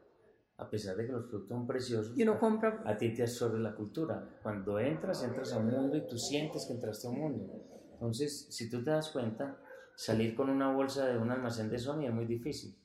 A 0.58 0.70
pesar 0.70 0.96
de 0.96 1.08
que 1.08 1.12
los 1.12 1.26
productos 1.26 1.50
son 1.50 1.66
preciosos, 1.66 2.18
y 2.18 2.24
uno 2.24 2.40
compra... 2.40 2.84
a 2.86 2.96
ti 2.96 3.14
te 3.14 3.24
absorbe 3.24 3.60
la 3.60 3.74
cultura. 3.74 4.40
Cuando 4.44 4.80
entras, 4.80 5.24
entras 5.24 5.54
a 5.54 5.58
un 5.58 5.72
mundo 5.72 5.98
y 5.98 6.08
tú 6.08 6.18
sientes 6.18 6.66
que 6.68 6.74
entraste 6.74 7.08
a 7.08 7.10
un 7.10 7.20
mundo. 7.20 7.54
Entonces, 7.94 8.48
si 8.50 8.70
tú 8.70 8.84
te 8.84 8.92
das 8.92 9.10
cuenta, 9.10 9.58
salir 10.02 10.34
con 10.34 10.50
una 10.50 10.72
bolsa 10.72 11.06
de 11.06 11.20
un 11.20 11.30
almacén 11.30 11.70
de 11.70 11.78
Sony 11.78 12.06
es 12.06 12.12
muy 12.12 12.26
difícil. 12.26 12.76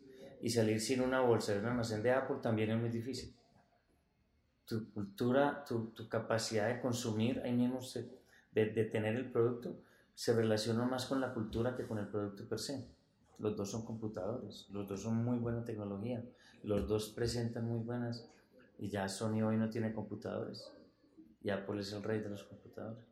Y 0.43 0.51
salir 0.51 0.79
sin 0.83 1.01
una 1.01 1.23
bolsa 1.23 1.55
de 1.55 1.61
un 1.61 1.65
almacén 1.65 2.03
de 2.03 2.11
Apple 2.11 2.37
también 2.43 2.71
es 2.71 2.79
muy 2.79 2.91
difícil. 2.91 3.35
Tu 4.67 4.93
cultura, 4.93 5.65
tu, 5.67 5.93
tu 5.95 6.11
capacidad 6.11 6.69
de 6.69 6.79
consumir, 6.79 7.41
ahí 7.43 7.55
mismo 7.55 7.81
se, 7.81 8.11
de, 8.53 8.67
de 8.67 8.85
tener 8.85 9.17
el 9.17 9.33
producto, 9.33 9.79
se 10.15 10.35
relaciona 10.35 10.85
más 10.85 11.07
con 11.07 11.23
la 11.23 11.33
cultura 11.33 11.75
que 11.75 11.87
con 11.87 11.97
el 11.97 12.07
producto 12.07 12.47
per 12.47 12.59
se. 12.59 12.87
Los 13.39 13.57
dos 13.57 13.71
son 13.71 13.87
computadores, 13.87 14.69
los 14.69 14.87
dos 14.87 15.01
son 15.01 15.17
muy 15.17 15.39
buena 15.39 15.65
tecnología, 15.65 16.23
los 16.65 16.87
dos 16.87 17.09
presentan 17.09 17.65
muy 17.67 17.83
buenas 17.83 18.29
y 18.79 18.91
ya 18.91 19.09
Sony 19.09 19.41
hoy 19.43 19.57
no 19.57 19.71
tiene 19.71 19.95
computadores 19.95 20.71
y 21.43 21.49
Apple 21.49 21.81
es 21.81 21.95
el 21.95 22.03
rey 22.03 22.21
de 22.21 22.29
los 22.29 22.45
computadores. 22.45 23.03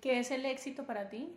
¿Qué 0.00 0.18
es 0.18 0.32
el 0.32 0.44
éxito 0.44 0.86
para 0.86 1.08
ti? 1.08 1.36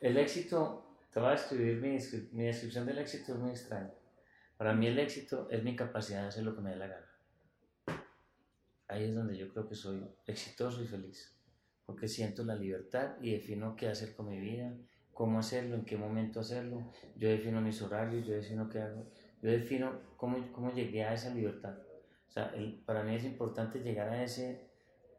El 0.00 0.16
éxito, 0.16 0.94
te 1.12 1.18
voy 1.18 1.30
a 1.30 1.34
escribir 1.34 1.80
mi, 1.80 1.98
mi 2.30 2.44
descripción 2.44 2.86
del 2.86 2.98
éxito 2.98 3.32
es 3.32 3.38
muy 3.40 3.50
extraña. 3.50 3.92
Para 4.56 4.72
mí 4.72 4.86
el 4.86 4.96
éxito 4.96 5.48
es 5.50 5.64
mi 5.64 5.74
capacidad 5.74 6.22
de 6.22 6.28
hacer 6.28 6.44
lo 6.44 6.54
que 6.54 6.60
me 6.60 6.70
dé 6.70 6.76
la 6.76 6.86
gana. 6.86 7.06
Ahí 8.86 9.04
es 9.04 9.14
donde 9.14 9.36
yo 9.36 9.48
creo 9.48 9.68
que 9.68 9.74
soy 9.74 10.04
exitoso 10.24 10.84
y 10.84 10.86
feliz, 10.86 11.36
porque 11.84 12.06
siento 12.06 12.44
la 12.44 12.54
libertad 12.54 13.16
y 13.20 13.32
defino 13.32 13.74
qué 13.74 13.88
hacer 13.88 14.14
con 14.14 14.28
mi 14.28 14.38
vida, 14.38 14.72
cómo 15.12 15.40
hacerlo, 15.40 15.74
en 15.74 15.84
qué 15.84 15.96
momento 15.96 16.40
hacerlo, 16.40 16.92
yo 17.16 17.28
defino 17.28 17.60
mis 17.60 17.82
horarios, 17.82 18.24
yo 18.24 18.34
defino 18.34 18.68
qué 18.68 18.80
hago, 18.80 19.10
yo 19.42 19.50
defino 19.50 20.00
cómo, 20.16 20.52
cómo 20.52 20.72
llegué 20.72 21.02
a 21.02 21.14
esa 21.14 21.34
libertad. 21.34 21.76
O 22.28 22.30
sea, 22.30 22.52
el, 22.54 22.80
para 22.86 23.02
mí 23.02 23.16
es 23.16 23.24
importante 23.24 23.80
llegar 23.80 24.10
a 24.10 24.22
ese, 24.22 24.70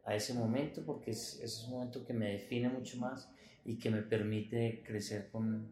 a 0.05 0.15
ese 0.15 0.33
momento 0.33 0.85
porque 0.85 1.11
es, 1.11 1.37
es 1.43 1.65
un 1.65 1.71
momento 1.71 2.05
que 2.05 2.13
me 2.13 2.31
define 2.31 2.69
mucho 2.69 2.97
más 2.97 3.29
y 3.69 3.77
que 3.77 3.89
me 3.89 4.01
permite 4.01 4.83
crecer 4.85 5.29
con, 5.29 5.71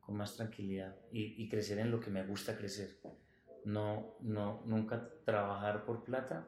con 0.00 0.16
más 0.16 0.36
tranquilidad 0.36 0.96
y, 1.10 1.42
y, 1.42 1.48
crecer 1.48 1.78
en 1.78 1.90
lo 1.90 2.00
que 2.00 2.10
me 2.10 2.24
gusta 2.24 2.56
crecer. 2.56 2.98
No, 3.64 4.16
no, 4.20 4.62
nunca 4.64 5.10
trabajar 5.24 5.84
por 5.84 6.04
plata. 6.04 6.46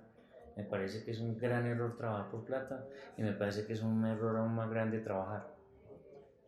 Me 0.57 0.64
parece 0.64 1.04
que 1.04 1.11
es 1.11 1.21
un 1.21 1.37
gran 1.37 1.66
error 1.66 1.97
trabajar 1.97 2.31
por 2.31 2.45
plata 2.45 2.87
y 3.16 3.23
me 3.23 3.33
parece 3.33 3.66
que 3.66 3.73
es 3.73 3.83
un 3.83 4.04
error 4.07 4.37
aún 4.37 4.54
más 4.54 4.71
grande 4.71 5.00
trabajar 5.00 5.52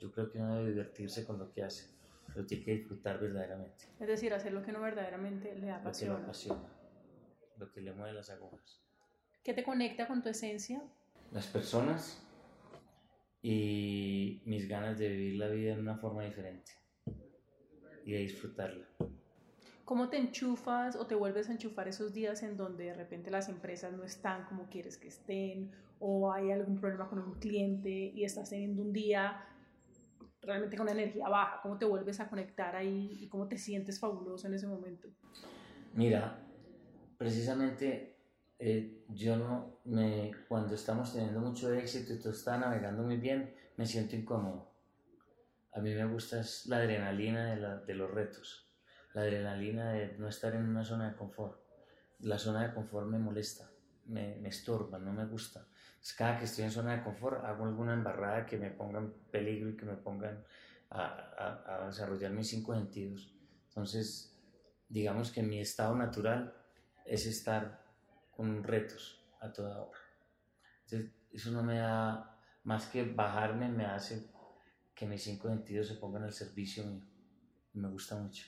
yo 0.04 0.12
creo 0.12 0.30
que 0.30 0.38
uno 0.38 0.56
debe 0.56 0.70
divertirse 0.70 1.24
con 1.24 1.38
lo 1.38 1.50
que 1.50 1.62
hace, 1.62 1.88
pero 2.26 2.44
tiene 2.44 2.62
que 2.62 2.72
disfrutar 2.72 3.18
verdaderamente. 3.18 3.86
Es 3.98 4.06
decir, 4.06 4.34
hacer 4.34 4.52
lo 4.52 4.62
que 4.62 4.70
no 4.70 4.82
verdaderamente 4.82 5.54
le 5.54 5.70
apasiona. 5.70 6.12
Lo 6.12 6.18
que 6.18 6.20
le 6.20 6.24
apasiona, 6.24 6.68
lo 7.56 7.72
que 7.72 7.80
le 7.80 7.92
mueve 7.94 8.12
las 8.12 8.28
agujas. 8.28 8.82
¿Qué 9.42 9.54
te 9.54 9.64
conecta 9.64 10.06
con 10.06 10.22
tu 10.22 10.28
esencia? 10.28 10.82
Las 11.32 11.46
personas 11.46 12.22
y 13.44 14.40
mis 14.46 14.66
ganas 14.66 14.98
de 14.98 15.06
vivir 15.10 15.36
la 15.36 15.48
vida 15.48 15.74
de 15.74 15.80
una 15.82 15.98
forma 15.98 16.24
diferente 16.24 16.72
y 18.02 18.12
de 18.12 18.18
disfrutarla. 18.20 18.86
¿Cómo 19.84 20.08
te 20.08 20.16
enchufas 20.16 20.96
o 20.96 21.06
te 21.06 21.14
vuelves 21.14 21.50
a 21.50 21.52
enchufar 21.52 21.86
esos 21.86 22.14
días 22.14 22.42
en 22.42 22.56
donde 22.56 22.84
de 22.84 22.94
repente 22.94 23.30
las 23.30 23.50
empresas 23.50 23.92
no 23.92 24.02
están 24.02 24.46
como 24.46 24.70
quieres 24.70 24.96
que 24.96 25.08
estén 25.08 25.72
o 25.98 26.32
hay 26.32 26.52
algún 26.52 26.80
problema 26.80 27.06
con 27.06 27.18
un 27.18 27.34
cliente 27.34 27.90
y 27.90 28.24
estás 28.24 28.48
teniendo 28.48 28.80
un 28.80 28.94
día 28.94 29.44
realmente 30.40 30.78
con 30.78 30.88
energía 30.88 31.28
baja? 31.28 31.60
¿Cómo 31.62 31.76
te 31.76 31.84
vuelves 31.84 32.20
a 32.20 32.30
conectar 32.30 32.74
ahí 32.74 33.18
y 33.20 33.28
cómo 33.28 33.46
te 33.46 33.58
sientes 33.58 34.00
fabuloso 34.00 34.46
en 34.46 34.54
ese 34.54 34.66
momento? 34.66 35.08
Mira, 35.92 36.42
precisamente 37.18 38.13
eh, 38.66 39.04
yo 39.08 39.36
no 39.36 39.80
me, 39.84 40.32
cuando 40.48 40.74
estamos 40.74 41.12
teniendo 41.12 41.38
mucho 41.40 41.70
éxito 41.74 42.14
y 42.14 42.18
todo 42.18 42.32
está 42.32 42.56
navegando 42.56 43.02
muy 43.02 43.18
bien, 43.18 43.54
me 43.76 43.84
siento 43.84 44.16
incómodo. 44.16 44.72
A 45.74 45.80
mí 45.80 45.94
me 45.94 46.06
gusta 46.06 46.40
la 46.66 46.78
adrenalina 46.78 47.80
de, 47.84 47.94
los 47.94 48.10
retos, 48.10 48.72
la 49.12 49.20
adrenalina 49.20 49.92
de 49.92 50.16
no 50.16 50.28
estar 50.28 50.54
en 50.54 50.66
una 50.66 50.82
zona 50.82 51.10
de 51.10 51.16
confort. 51.16 51.60
La 52.20 52.38
zona 52.38 52.66
de 52.66 52.72
confort 52.72 53.06
me 53.06 53.18
molesta, 53.18 53.70
me, 54.06 54.36
me 54.36 54.48
estorba, 54.48 54.98
no 54.98 55.12
me 55.12 55.26
gusta 55.26 55.66
cada 56.16 56.38
que 56.38 56.44
estoy 56.44 56.64
en 56.64 56.70
zona 56.70 56.96
de 56.96 57.02
confort 57.02 57.44
hago 57.44 57.64
alguna 57.64 57.94
embarrada 57.94 58.44
que 58.44 58.58
me 58.58 58.70
ponga 58.70 58.98
en 58.98 59.12
peligro 59.30 59.70
y 59.70 59.76
que 59.76 59.86
me 59.86 59.96
pongan 59.96 60.42
a, 60.90 61.04
a, 61.04 61.84
a 61.84 61.86
desarrollar 61.86 62.30
mis 62.30 62.48
cinco 62.48 62.74
sentidos. 62.74 63.34
Entonces, 63.68 64.34
digamos 64.88 65.32
que 65.32 65.42
mi 65.42 65.60
estado 65.60 65.94
natural 65.96 66.54
es 67.04 67.26
estar 67.26 67.83
con 68.36 68.62
retos 68.62 69.24
a 69.40 69.52
toda 69.52 69.82
hora. 69.82 69.98
Entonces, 70.84 71.12
eso 71.30 71.50
no 71.50 71.62
me 71.62 71.78
da, 71.78 72.38
más 72.64 72.86
que 72.86 73.04
bajarme, 73.04 73.68
me 73.68 73.84
hace 73.84 74.30
que 74.94 75.06
mis 75.06 75.22
cinco 75.22 75.48
sentidos 75.48 75.88
se 75.88 75.94
pongan 75.94 76.24
al 76.24 76.32
servicio 76.32 76.84
mío. 76.84 77.04
Me 77.72 77.88
gusta 77.88 78.16
mucho. 78.16 78.46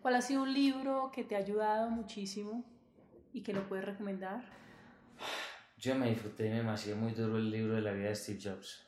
¿Cuál 0.00 0.16
ha 0.16 0.22
sido 0.22 0.42
un 0.42 0.52
libro 0.52 1.10
que 1.12 1.24
te 1.24 1.34
ha 1.34 1.38
ayudado 1.38 1.90
muchísimo 1.90 2.64
y 3.32 3.42
que 3.42 3.52
lo 3.52 3.68
puedes 3.68 3.84
recomendar? 3.84 4.44
Yo 5.76 5.96
me 5.96 6.10
disfruté 6.10 6.62
macié 6.62 6.94
muy 6.94 7.12
duro 7.12 7.38
el 7.38 7.50
libro 7.50 7.74
de 7.74 7.82
la 7.82 7.92
vida 7.92 8.08
de 8.08 8.14
Steve 8.14 8.38
Jobs. 8.40 8.86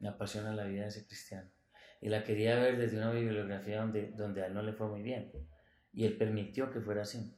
Me 0.00 0.08
apasiona 0.08 0.52
la 0.52 0.64
vida 0.64 0.82
de 0.82 0.88
ese 0.88 1.06
cristiano. 1.06 1.50
Y 2.02 2.08
la 2.08 2.24
quería 2.24 2.56
ver 2.56 2.78
desde 2.78 2.98
una 2.98 3.10
bibliografía 3.10 3.80
donde, 3.80 4.12
donde 4.12 4.42
a 4.42 4.46
él 4.46 4.54
no 4.54 4.62
le 4.62 4.72
fue 4.72 4.88
muy 4.88 5.02
bien. 5.02 5.32
Y 5.92 6.04
él 6.04 6.16
permitió 6.16 6.70
que 6.70 6.80
fuera 6.80 7.02
así. 7.02 7.34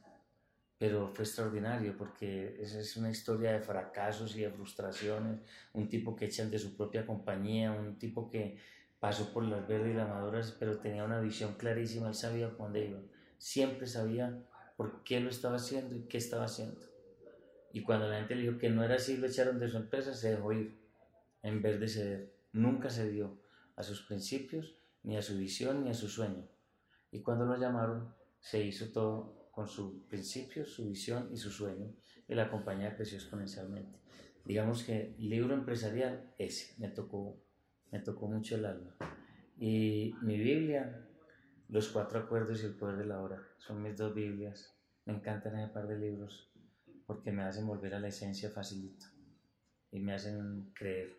Pero 0.77 1.07
fue 1.07 1.25
extraordinario 1.25 1.95
porque 1.97 2.57
esa 2.59 2.79
es 2.79 2.97
una 2.97 3.09
historia 3.09 3.53
de 3.53 3.59
fracasos 3.59 4.35
y 4.35 4.41
de 4.41 4.49
frustraciones, 4.49 5.39
un 5.73 5.87
tipo 5.89 6.15
que 6.15 6.25
echan 6.25 6.49
de 6.51 6.59
su 6.59 6.75
propia 6.75 7.05
compañía, 7.05 7.71
un 7.71 7.97
tipo 7.97 8.29
que 8.29 8.57
pasó 8.99 9.33
por 9.33 9.43
las 9.43 9.67
verdes 9.67 9.93
y 9.93 9.97
las 9.97 10.09
maduras, 10.09 10.55
pero 10.59 10.79
tenía 10.79 11.03
una 11.03 11.19
visión 11.19 11.55
clarísima, 11.55 12.07
él 12.07 12.15
sabía 12.15 12.47
dónde 12.49 12.85
iba, 12.85 12.99
siempre 13.37 13.87
sabía 13.87 14.37
por 14.77 15.03
qué 15.03 15.19
lo 15.19 15.29
estaba 15.29 15.57
haciendo 15.57 15.95
y 15.95 16.03
qué 16.03 16.17
estaba 16.17 16.45
haciendo. 16.45 16.81
Y 17.73 17.81
cuando 17.81 18.07
la 18.07 18.17
gente 18.19 18.35
le 18.35 18.43
dijo 18.43 18.57
que 18.57 18.69
no 18.69 18.83
era 18.83 18.95
así, 18.95 19.17
lo 19.17 19.27
echaron 19.27 19.59
de 19.59 19.67
su 19.67 19.77
empresa, 19.77 20.13
se 20.13 20.31
dejó 20.31 20.53
ir 20.53 20.77
en 21.41 21.61
vez 21.61 21.79
de 21.79 21.87
ceder. 21.87 22.33
Nunca 22.51 22.89
cedió 22.89 23.37
a 23.75 23.83
sus 23.83 24.03
principios, 24.03 24.75
ni 25.01 25.17
a 25.17 25.21
su 25.21 25.37
visión, 25.37 25.83
ni 25.83 25.89
a 25.89 25.93
su 25.93 26.07
sueño. 26.07 26.47
Y 27.11 27.21
cuando 27.21 27.45
lo 27.45 27.57
llamaron, 27.57 28.13
se 28.39 28.63
hizo 28.63 28.91
todo 28.91 29.42
con 29.53 29.67
sus 29.67 30.01
principios, 30.05 30.73
su 30.73 30.89
visión 30.89 31.29
y 31.31 31.37
su 31.37 31.51
sueño, 31.51 31.93
y 32.27 32.33
la 32.33 32.49
compañía 32.49 32.95
creció 32.95 33.19
exponencialmente. 33.19 33.99
Digamos 34.43 34.83
que 34.83 35.15
libro 35.19 35.53
empresarial, 35.53 36.33
ese, 36.39 36.73
me 36.79 36.87
tocó, 36.89 37.39
me 37.91 37.99
tocó 37.99 38.27
mucho 38.27 38.55
el 38.55 38.65
alma. 38.65 38.95
Y 39.59 40.15
mi 40.23 40.39
Biblia, 40.39 41.07
Los 41.69 41.89
Cuatro 41.89 42.19
Acuerdos 42.19 42.63
y 42.63 42.65
el 42.65 42.75
Poder 42.75 42.97
de 42.97 43.05
la 43.05 43.21
Hora, 43.21 43.43
son 43.59 43.83
mis 43.83 43.95
dos 43.95 44.15
Biblias. 44.15 44.75
Me 45.05 45.13
encantan 45.13 45.59
ese 45.59 45.71
par 45.71 45.87
de 45.87 45.99
libros 45.99 46.51
porque 47.05 47.31
me 47.31 47.43
hacen 47.43 47.67
volver 47.67 47.93
a 47.93 47.99
la 47.99 48.07
esencia 48.07 48.49
facilito 48.49 49.05
y 49.91 49.99
me 49.99 50.15
hacen 50.15 50.71
creer 50.73 51.15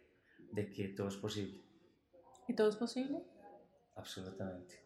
de 0.50 0.68
que 0.68 0.88
todo 0.88 1.06
es 1.06 1.16
posible. 1.16 1.62
¿Y 2.48 2.54
todo 2.56 2.68
es 2.68 2.76
posible? 2.76 3.22
Absolutamente. 3.94 4.82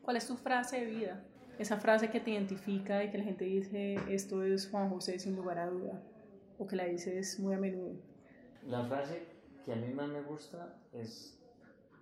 ¿Cuál 0.00 0.16
es 0.16 0.26
tu 0.26 0.38
frase 0.38 0.80
de 0.80 0.86
vida? 0.86 1.26
Esa 1.58 1.78
frase 1.78 2.10
que 2.10 2.20
te 2.20 2.30
identifica 2.30 3.04
y 3.04 3.10
que 3.10 3.18
la 3.18 3.24
gente 3.24 3.44
dice, 3.44 3.96
esto 4.08 4.42
es 4.42 4.68
Juan 4.68 4.90
José 4.90 5.18
sin 5.18 5.36
lugar 5.36 5.58
a 5.58 5.66
duda, 5.66 6.02
o 6.58 6.66
que 6.66 6.76
la 6.76 6.84
dices 6.84 7.38
muy 7.38 7.54
a 7.54 7.58
menudo? 7.58 7.94
La 8.66 8.84
frase 8.84 9.26
que 9.64 9.72
a 9.72 9.76
mí 9.76 9.92
más 9.92 10.08
me 10.08 10.22
gusta 10.22 10.80
es, 10.92 11.38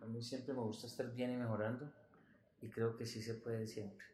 a 0.01 0.07
mí 0.07 0.23
siempre 0.23 0.55
me 0.55 0.61
gusta 0.61 0.87
estar 0.87 1.13
bien 1.13 1.33
y 1.33 1.37
mejorando, 1.37 1.93
y 2.63 2.69
creo 2.69 2.97
que 2.97 3.07
sí 3.07 3.23
se 3.23 3.35
puede 3.35 3.67
siempre. 3.67 4.07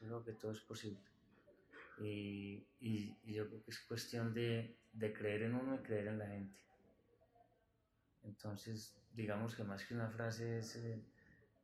Creo 0.00 0.24
que 0.24 0.32
todo 0.32 0.52
es 0.52 0.60
posible. 0.60 1.00
Y, 2.00 2.66
y, 2.80 3.16
yo 3.32 3.46
creo 3.48 3.62
que 3.62 3.70
es 3.70 3.80
cuestión 3.80 4.34
de, 4.34 4.76
de 4.92 5.12
creer 5.12 5.42
en 5.42 5.54
uno 5.54 5.76
y 5.76 5.78
creer 5.78 6.08
en 6.08 6.18
la 6.18 6.26
gente. 6.26 6.58
Entonces, 8.24 8.96
digamos 9.12 9.54
que 9.54 9.64
más 9.64 9.84
que 9.84 9.94
una 9.94 10.10
frase 10.10 10.58
es, 10.58 10.76
eh, 10.76 11.04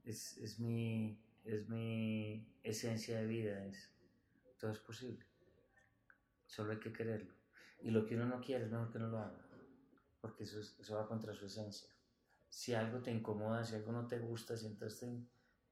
es, 0.05 0.39
es 0.39 0.61
mi, 0.61 1.19
es 1.45 1.69
mi 1.69 2.47
esencia 2.63 3.19
de 3.19 3.27
vida, 3.27 3.65
es 3.67 3.91
todo 4.59 4.73
es 4.73 4.79
posible. 4.79 5.25
Solo 6.47 6.73
hay 6.73 6.79
que 6.79 6.93
quererlo. 6.93 7.33
Y 7.83 7.91
lo 7.91 8.05
que 8.05 8.15
uno 8.15 8.27
no 8.27 8.41
quiere 8.41 8.65
es 8.65 8.71
mejor 8.71 8.93
que 8.93 8.99
no 8.99 9.09
lo 9.09 9.19
haga, 9.19 9.41
porque 10.21 10.45
eso, 10.45 10.61
eso 10.61 10.95
va 10.95 11.09
contra 11.09 11.35
su 11.35 11.47
esencia. 11.47 11.89
Si 12.49 12.75
algo 12.75 13.01
te 13.01 13.11
incomoda, 13.11 13.65
si 13.65 13.75
algo 13.77 13.93
no 13.93 14.07
te 14.07 14.19
gusta, 14.19 14.57
si 14.57 14.67
entonces 14.67 15.09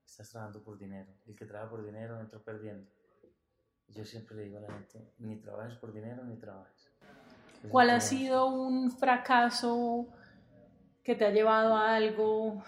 estás 0.07 0.31
trabajando 0.31 0.63
por 0.63 0.79
dinero. 0.79 1.13
El 1.27 1.37
que 1.37 1.45
trabaja 1.45 1.71
por 1.71 1.85
dinero 1.85 2.19
entra 2.19 2.39
perdiendo. 2.39 2.91
Yo 3.89 4.05
siempre 4.05 4.37
le 4.37 4.45
digo 4.45 4.59
a 4.59 4.63
la 4.63 4.73
gente, 4.73 5.13
ni 5.19 5.41
trabajes 5.41 5.77
por 5.77 5.93
dinero 5.93 6.25
ni 6.25 6.37
trabajes. 6.37 6.93
¿Cuál 7.71 7.91
ha 7.91 8.01
sido 8.01 8.47
un 8.47 8.91
fracaso 8.91 10.07
que 11.03 11.15
te 11.15 11.27
ha 11.27 11.31
llevado 11.31 11.75
a 11.75 11.97
algo 11.97 12.63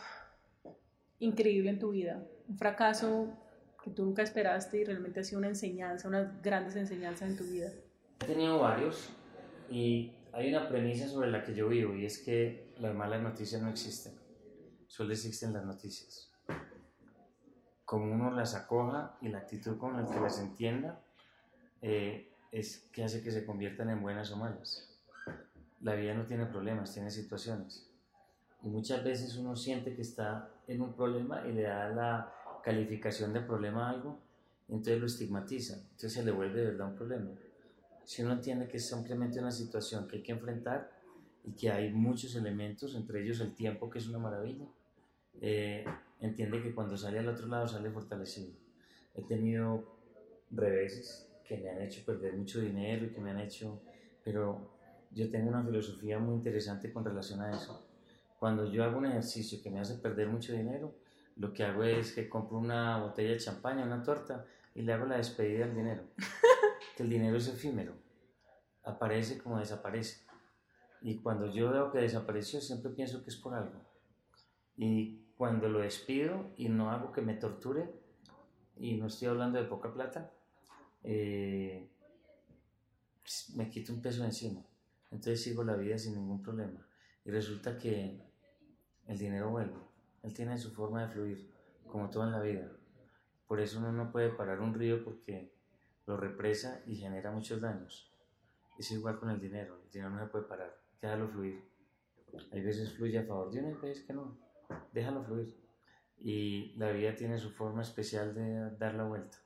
increíble 1.19 1.71
en 1.71 1.79
tu 1.79 1.91
vida? 1.91 2.27
Un 2.51 2.59
fracaso 2.59 3.29
que 3.83 3.91
tú 3.91 4.05
nunca 4.05 4.23
esperaste 4.23 4.81
y 4.81 4.85
realmente 4.85 5.21
ha 5.21 5.25
sido 5.25 5.39
una 5.39 5.49
enseñanza, 5.49 6.09
unas 6.09 6.43
grandes 6.43 6.75
enseñanzas 6.77 7.31
en 7.31 7.37
tu 7.37 7.45
vida? 7.45 7.71
He 8.21 8.27
tenido 8.27 8.59
varios 8.59 9.09
y 9.71 10.13
hay 10.33 10.53
una 10.53 10.69
premisa 10.69 11.09
sobre 11.09 11.31
la 11.31 11.45
que 11.45 11.55
yo 11.55 11.69
vivo 11.69 11.95
y 11.95 12.05
es 12.05 12.19
que 12.19 12.73
las 12.79 12.95
malas 12.95 13.23
noticias 13.23 13.63
no 13.63 13.71
existen, 13.71 14.13
solo 14.89 15.13
existen 15.13 15.53
las 15.53 15.65
noticias. 15.65 16.33
Como 17.85 18.13
uno 18.13 18.33
las 18.33 18.55
acoja 18.55 19.17
y 19.21 19.29
la 19.29 19.39
actitud 19.39 19.79
con 19.79 19.97
la 19.97 20.09
que 20.09 20.21
las 20.21 20.41
entienda 20.41 21.01
eh, 21.83 22.33
es 22.51 22.89
que 22.93 23.05
hace 23.05 23.23
que 23.23 23.31
se 23.31 23.47
conviertan 23.47 23.91
en 23.91 24.03
buenas 24.03 24.31
o 24.33 24.37
malas. 24.37 24.99
La 25.81 25.95
vida 25.95 26.15
no 26.15 26.27
tiene 26.27 26.47
problemas, 26.47 26.93
tiene 26.93 27.11
situaciones. 27.11 27.89
Y 28.63 28.69
muchas 28.69 29.03
veces 29.03 29.37
uno 29.37 29.57
siente 29.57 29.95
que 29.95 30.03
está 30.03 30.51
en 30.67 30.83
un 30.83 30.93
problema 30.93 31.47
y 31.47 31.53
le 31.53 31.63
da 31.63 31.89
la 31.89 32.33
calificación 32.63 33.33
de 33.33 33.41
problema 33.41 33.89
a 33.89 33.91
algo, 33.91 34.19
entonces 34.69 35.01
lo 35.01 35.07
estigmatiza, 35.07 35.75
entonces 35.77 36.13
se 36.13 36.25
le 36.25 36.31
vuelve 36.31 36.61
de 36.61 36.67
verdad 36.67 36.89
un 36.89 36.97
problema. 36.97 37.31
Si 38.05 38.23
uno 38.23 38.33
entiende 38.33 38.69
que 38.69 38.77
es 38.79 38.89
simplemente 38.89 39.39
una 39.39 39.51
situación 39.51 40.07
que 40.07 40.17
hay 40.17 40.23
que 40.23 40.33
enfrentar 40.33 40.91
y 41.45 41.53
que 41.53 41.71
hay 41.71 41.93
muchos 41.93 42.35
elementos, 42.37 42.95
entre 42.95 43.23
ellos 43.23 43.41
el 43.41 43.55
tiempo, 43.55 43.89
que 43.91 43.99
es 43.99 44.09
una 44.09 44.19
maravilla, 44.19 44.67
eh, 45.41 45.85
entiende 46.21 46.63
que 46.63 46.75
cuando 46.75 46.97
sale 46.97 47.19
al 47.19 47.29
otro 47.29 47.47
lado 47.47 47.67
sale 47.67 47.91
fortalecido. 47.91 48.53
He 49.15 49.23
tenido 49.23 49.97
reveses 50.51 51.29
que 51.45 51.57
me 51.59 51.71
han 51.71 51.83
hecho 51.83 52.05
perder 52.05 52.37
mucho 52.37 52.61
dinero 52.61 53.07
y 53.07 53.11
que 53.11 53.21
me 53.21 53.31
han 53.31 53.41
hecho, 53.41 53.81
pero 54.23 54.71
yo 55.11 55.31
tengo 55.31 55.49
una 55.49 55.65
filosofía 55.65 56.19
muy 56.19 56.37
interesante 56.37 56.93
con 56.93 57.05
relación 57.05 57.41
a 57.41 57.51
eso. 57.51 57.87
Cuando 58.39 58.71
yo 58.71 58.85
hago 58.85 58.99
un 58.99 59.07
ejercicio 59.07 59.61
que 59.63 59.71
me 59.71 59.81
hace 59.81 59.97
perder 59.99 60.29
mucho 60.29 60.53
dinero, 60.53 60.95
lo 61.41 61.55
que 61.55 61.65
hago 61.65 61.85
es 61.85 62.13
que 62.13 62.29
compro 62.29 62.59
una 62.59 62.99
botella 62.99 63.31
de 63.31 63.39
champaña, 63.39 63.83
una 63.83 64.03
torta 64.03 64.45
y 64.75 64.83
le 64.83 64.93
hago 64.93 65.07
la 65.07 65.17
despedida 65.17 65.65
al 65.65 65.75
dinero. 65.75 66.05
que 66.97 67.03
el 67.03 67.09
dinero 67.09 67.39
es 67.39 67.49
efímero, 67.49 67.95
aparece 68.85 69.39
como 69.39 69.59
desaparece. 69.59 70.27
Y 71.01 71.17
cuando 71.23 71.51
yo 71.51 71.73
veo 71.73 71.91
que 71.91 71.99
desapareció, 71.99 72.61
siempre 72.61 72.91
pienso 72.91 73.25
que 73.25 73.31
es 73.31 73.37
por 73.37 73.55
algo. 73.55 73.81
Y 74.77 75.33
cuando 75.35 75.71
lo 75.71 75.79
despido 75.79 76.53
y 76.59 76.69
no 76.69 76.91
hago 76.91 77.11
que 77.11 77.23
me 77.23 77.33
torture, 77.33 77.91
y 78.77 78.99
no 78.99 79.07
estoy 79.07 79.29
hablando 79.29 79.59
de 79.59 79.65
poca 79.65 79.95
plata, 79.95 80.31
eh, 81.03 81.89
pues, 83.23 83.55
me 83.57 83.71
quito 83.71 83.95
un 83.95 84.03
peso 84.03 84.23
encima. 84.27 84.63
Entonces 85.11 85.43
sigo 85.43 85.65
la 85.65 85.75
vida 85.75 85.97
sin 85.97 86.17
ningún 86.17 86.43
problema. 86.43 86.87
Y 87.25 87.31
resulta 87.31 87.79
que 87.79 88.21
el 89.07 89.19
dinero 89.19 89.51
vuelve. 89.51 89.90
Él 90.23 90.35
tiene 90.35 90.59
su 90.59 90.71
forma 90.73 91.03
de 91.03 91.13
fluir, 91.13 91.51
como 91.87 92.11
todo 92.11 92.25
en 92.25 92.33
la 92.33 92.41
vida. 92.41 92.71
Por 93.47 93.61
eso 93.61 93.79
uno 93.79 93.91
no 93.93 94.13
puede 94.13 94.31
parar 94.31 94.61
un 94.61 94.75
río 94.75 95.03
porque 95.03 95.53
lo 96.07 96.17
represa 96.17 96.83
y 96.87 96.97
genera 96.97 97.31
muchos 97.31 97.61
daños. 97.61 98.13
Es 98.79 98.91
igual 98.91 99.19
con 99.19 99.31
el 99.31 99.41
dinero, 99.41 99.81
el 99.85 99.91
dinero 99.91 100.11
no 100.11 100.21
se 100.21 100.31
puede 100.31 100.45
parar, 100.45 100.77
déjalo 101.01 101.29
fluir. 101.29 101.65
Hay 102.53 102.63
veces 102.63 102.93
fluye 102.93 103.19
a 103.19 103.25
favor 103.25 103.51
de 103.51 103.61
uno 103.61 103.71
y 103.71 103.75
veces 103.75 104.05
que 104.05 104.13
no, 104.13 104.39
déjalo 104.93 105.23
fluir. 105.25 105.57
Y 106.19 106.75
la 106.77 106.93
vida 106.93 107.15
tiene 107.15 107.39
su 107.39 107.51
forma 107.51 107.83
especial 107.83 108.35
de 108.35 108.77
dar 108.77 108.95
la 108.95 109.05
vuelta. 109.05 109.39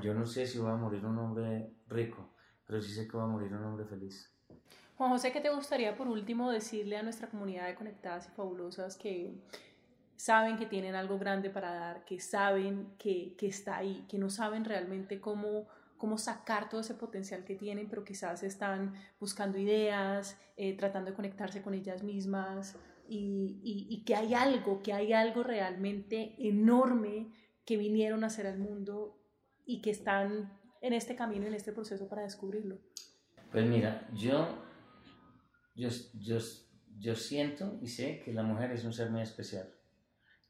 Yo 0.00 0.14
no 0.14 0.26
sé 0.26 0.46
si 0.46 0.58
va 0.58 0.72
a 0.72 0.76
morir 0.76 1.04
un 1.04 1.18
hombre 1.18 1.70
rico, 1.88 2.30
pero 2.66 2.80
sí 2.80 2.92
sé 2.92 3.06
que 3.06 3.16
va 3.16 3.24
a 3.24 3.28
morir 3.28 3.52
un 3.52 3.64
hombre 3.64 3.84
feliz. 3.84 4.32
Juan 4.96 5.10
José, 5.10 5.32
¿qué 5.32 5.40
te 5.40 5.50
gustaría 5.50 5.96
por 5.96 6.08
último 6.08 6.50
decirle 6.50 6.96
a 6.96 7.02
nuestra 7.02 7.28
comunidad 7.28 7.66
de 7.66 7.74
conectadas 7.74 8.28
y 8.28 8.30
fabulosas 8.30 8.96
que 8.96 9.34
saben 10.22 10.56
que 10.56 10.66
tienen 10.66 10.94
algo 10.94 11.18
grande 11.18 11.50
para 11.50 11.74
dar, 11.74 12.04
que 12.04 12.20
saben 12.20 12.94
que, 12.96 13.34
que 13.36 13.48
está 13.48 13.78
ahí, 13.78 14.06
que 14.08 14.18
no 14.18 14.30
saben 14.30 14.64
realmente 14.64 15.20
cómo, 15.20 15.66
cómo 15.96 16.16
sacar 16.16 16.68
todo 16.68 16.80
ese 16.80 16.94
potencial 16.94 17.44
que 17.44 17.56
tienen, 17.56 17.88
pero 17.88 18.04
quizás 18.04 18.44
están 18.44 18.94
buscando 19.18 19.58
ideas, 19.58 20.40
eh, 20.56 20.76
tratando 20.76 21.10
de 21.10 21.16
conectarse 21.16 21.60
con 21.60 21.74
ellas 21.74 22.04
mismas 22.04 22.78
y, 23.08 23.58
y, 23.64 24.04
que 24.04 24.14
hay 24.14 24.32
algo, 24.32 24.80
que 24.80 24.92
hay 24.92 25.12
algo 25.12 25.42
realmente 25.42 26.36
enorme 26.38 27.32
que 27.66 27.76
vinieron 27.76 28.22
a 28.22 28.28
hacer 28.28 28.46
al 28.46 28.60
mundo 28.60 29.20
y 29.66 29.82
que 29.82 29.90
están 29.90 30.56
en 30.82 30.92
este 30.92 31.16
camino, 31.16 31.48
en 31.48 31.54
este 31.54 31.72
proceso 31.72 32.08
para 32.08 32.22
descubrirlo. 32.22 32.78
Pues 33.50 33.66
mira, 33.66 34.08
yo, 34.14 34.56
yo, 35.74 35.88
yo, 36.14 36.38
yo 37.00 37.16
siento 37.16 37.76
y 37.82 37.88
sé 37.88 38.22
que 38.24 38.32
la 38.32 38.44
mujer 38.44 38.70
es 38.70 38.84
un 38.84 38.92
ser 38.92 39.10
muy 39.10 39.22
especial 39.22 39.81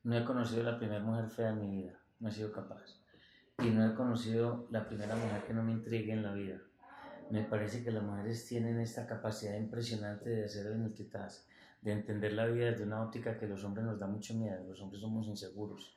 no 0.05 0.17
he 0.17 0.25
conocido 0.25 0.63
la 0.65 0.79
primera 0.79 1.03
mujer 1.03 1.29
fea 1.29 1.51
en 1.51 1.61
mi 1.61 1.83
vida, 1.83 1.99
no 2.21 2.29
he 2.29 2.33
sido 2.33 2.53
capaz. 2.53 3.01
Y 3.59 3.71
no 3.71 3.87
he 3.87 3.95
conocido 3.95 4.67
la 4.71 4.89
primera 4.89 5.15
mujer 5.15 5.45
que 5.47 5.55
no 5.55 5.63
me 5.63 5.73
intrigue 5.73 6.13
en 6.13 6.23
la 6.23 6.33
vida. 6.33 6.61
Me 7.31 7.45
parece 7.45 7.85
que 7.85 7.93
las 7.93 8.03
mujeres 8.03 8.47
tienen 8.47 8.81
esta 8.81 9.07
capacidad 9.07 9.57
impresionante 9.57 10.29
de 10.29 10.45
hacer 10.45 10.67
el 10.67 10.79
multitask, 10.79 11.49
de 11.81 11.93
entender 11.93 12.33
la 12.33 12.47
vida 12.47 12.67
desde 12.67 12.85
una 12.85 13.03
óptica 13.03 13.39
que 13.39 13.47
los 13.47 13.63
hombres 13.65 13.87
nos 13.87 13.99
da 13.99 14.07
mucho 14.07 14.35
miedo. 14.35 14.65
Los 14.69 14.81
hombres 14.81 15.01
somos 15.01 15.27
inseguros, 15.29 15.95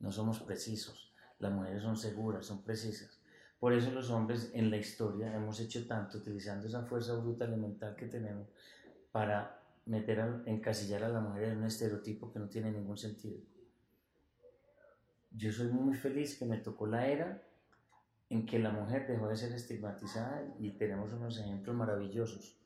no 0.00 0.10
somos 0.10 0.40
precisos. 0.40 1.12
Las 1.38 1.52
mujeres 1.52 1.82
son 1.82 1.96
seguras, 1.96 2.46
son 2.46 2.62
precisas. 2.62 3.20
Por 3.58 3.72
eso 3.72 3.90
los 3.90 4.10
hombres 4.10 4.50
en 4.54 4.70
la 4.70 4.76
historia 4.76 5.34
hemos 5.34 5.60
hecho 5.60 5.86
tanto 5.86 6.18
utilizando 6.18 6.66
esa 6.66 6.82
fuerza 6.82 7.14
bruta 7.14 7.44
elemental 7.44 7.96
que 7.96 8.06
tenemos 8.06 8.48
para 9.10 9.63
meter 9.86 10.20
a, 10.20 10.42
encasillar 10.46 11.04
a 11.04 11.08
la 11.08 11.20
mujer 11.20 11.44
en 11.44 11.58
un 11.58 11.64
estereotipo 11.64 12.32
que 12.32 12.38
no 12.38 12.48
tiene 12.48 12.70
ningún 12.70 12.96
sentido. 12.96 13.38
Yo 15.30 15.50
soy 15.52 15.68
muy 15.68 15.94
feliz 15.94 16.38
que 16.38 16.44
me 16.44 16.58
tocó 16.58 16.86
la 16.86 17.06
era 17.08 17.42
en 18.30 18.46
que 18.46 18.58
la 18.58 18.70
mujer 18.70 19.06
dejó 19.06 19.28
de 19.28 19.36
ser 19.36 19.52
estigmatizada 19.52 20.44
y 20.58 20.70
tenemos 20.70 21.12
unos 21.12 21.38
ejemplos 21.38 21.76
maravillosos 21.76 22.56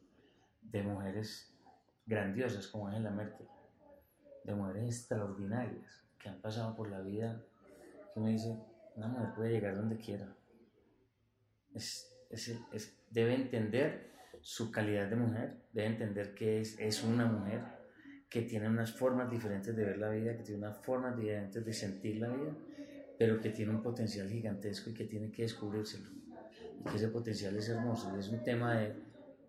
de 0.63 0.83
mujeres 0.83 1.55
grandiosas 2.07 2.69
como 2.69 2.89
Angela 2.89 3.11
Merkel, 3.11 3.47
de 4.45 4.55
mujeres 4.55 4.85
extraordinarias 4.85 6.05
que 6.19 6.29
han 6.29 6.41
pasado 6.41 6.75
por 6.75 6.91
la 6.91 7.01
vida, 7.01 7.43
que 8.13 8.21
me 8.21 8.31
dice, 8.31 8.59
una 8.97 9.09
mujer 9.09 9.35
puede 9.35 9.51
llegar 9.51 9.77
donde 9.77 9.99
quiera. 9.99 10.35
Es, 11.75 12.15
debe 13.11 13.35
entender 13.35 14.13
su 14.49 14.71
calidad 14.71 15.11
de 15.11 15.17
mujer, 15.17 15.59
debe 15.75 15.89
entender 15.89 16.35
que 16.35 16.63
es, 16.63 16.79
es 16.79 17.05
una 17.05 17.27
mujer 17.27 17.61
que 18.31 18.41
tiene 18.41 18.67
unas 18.67 18.91
formas 18.91 19.31
diferentes 19.31 19.77
de 19.77 19.85
ver 19.85 19.99
la 19.99 20.09
vida, 20.09 20.39
que 20.39 20.43
tiene 20.43 20.63
unas 20.63 20.79
formas 20.79 21.15
diferentes 21.19 21.63
de 21.63 21.73
sentir 21.75 22.17
la 22.17 22.29
vida, 22.29 22.57
pero 23.19 23.39
que 23.43 23.51
tiene 23.51 23.73
un 23.73 23.83
potencial 23.83 24.27
gigantesco 24.27 24.89
y 24.89 24.95
que 24.95 25.05
tiene 25.05 25.31
que 25.31 25.43
descubrírselo. 25.43 26.09
Y 26.81 26.83
que 26.89 26.97
ese 26.97 27.09
potencial 27.09 27.55
es 27.57 27.69
hermoso. 27.69 28.11
Y 28.17 28.21
es 28.21 28.31
un 28.31 28.43
tema 28.43 28.79
de, 28.79 28.97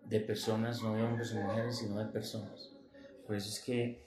de 0.04 0.20
personas, 0.20 0.82
no 0.82 0.94
de 0.94 1.02
hombres 1.02 1.32
o 1.32 1.40
mujeres, 1.40 1.78
sino 1.78 1.98
de 1.98 2.12
personas. 2.12 2.70
Por 3.26 3.36
eso 3.36 3.48
es 3.48 3.60
que 3.64 4.06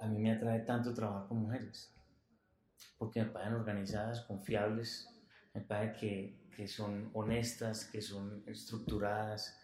a 0.00 0.06
mí 0.06 0.18
me 0.18 0.32
atrae 0.32 0.60
tanto 0.60 0.92
trabajar 0.92 1.28
con 1.28 1.38
mujeres. 1.38 1.94
Porque 2.98 3.22
me 3.22 3.30
parecen 3.30 3.54
organizadas, 3.54 4.20
confiables, 4.20 5.08
me 5.54 5.62
parece 5.62 5.98
que, 5.98 6.48
que 6.54 6.68
son 6.68 7.10
honestas, 7.14 7.86
que 7.86 8.02
son 8.02 8.42
estructuradas 8.46 9.57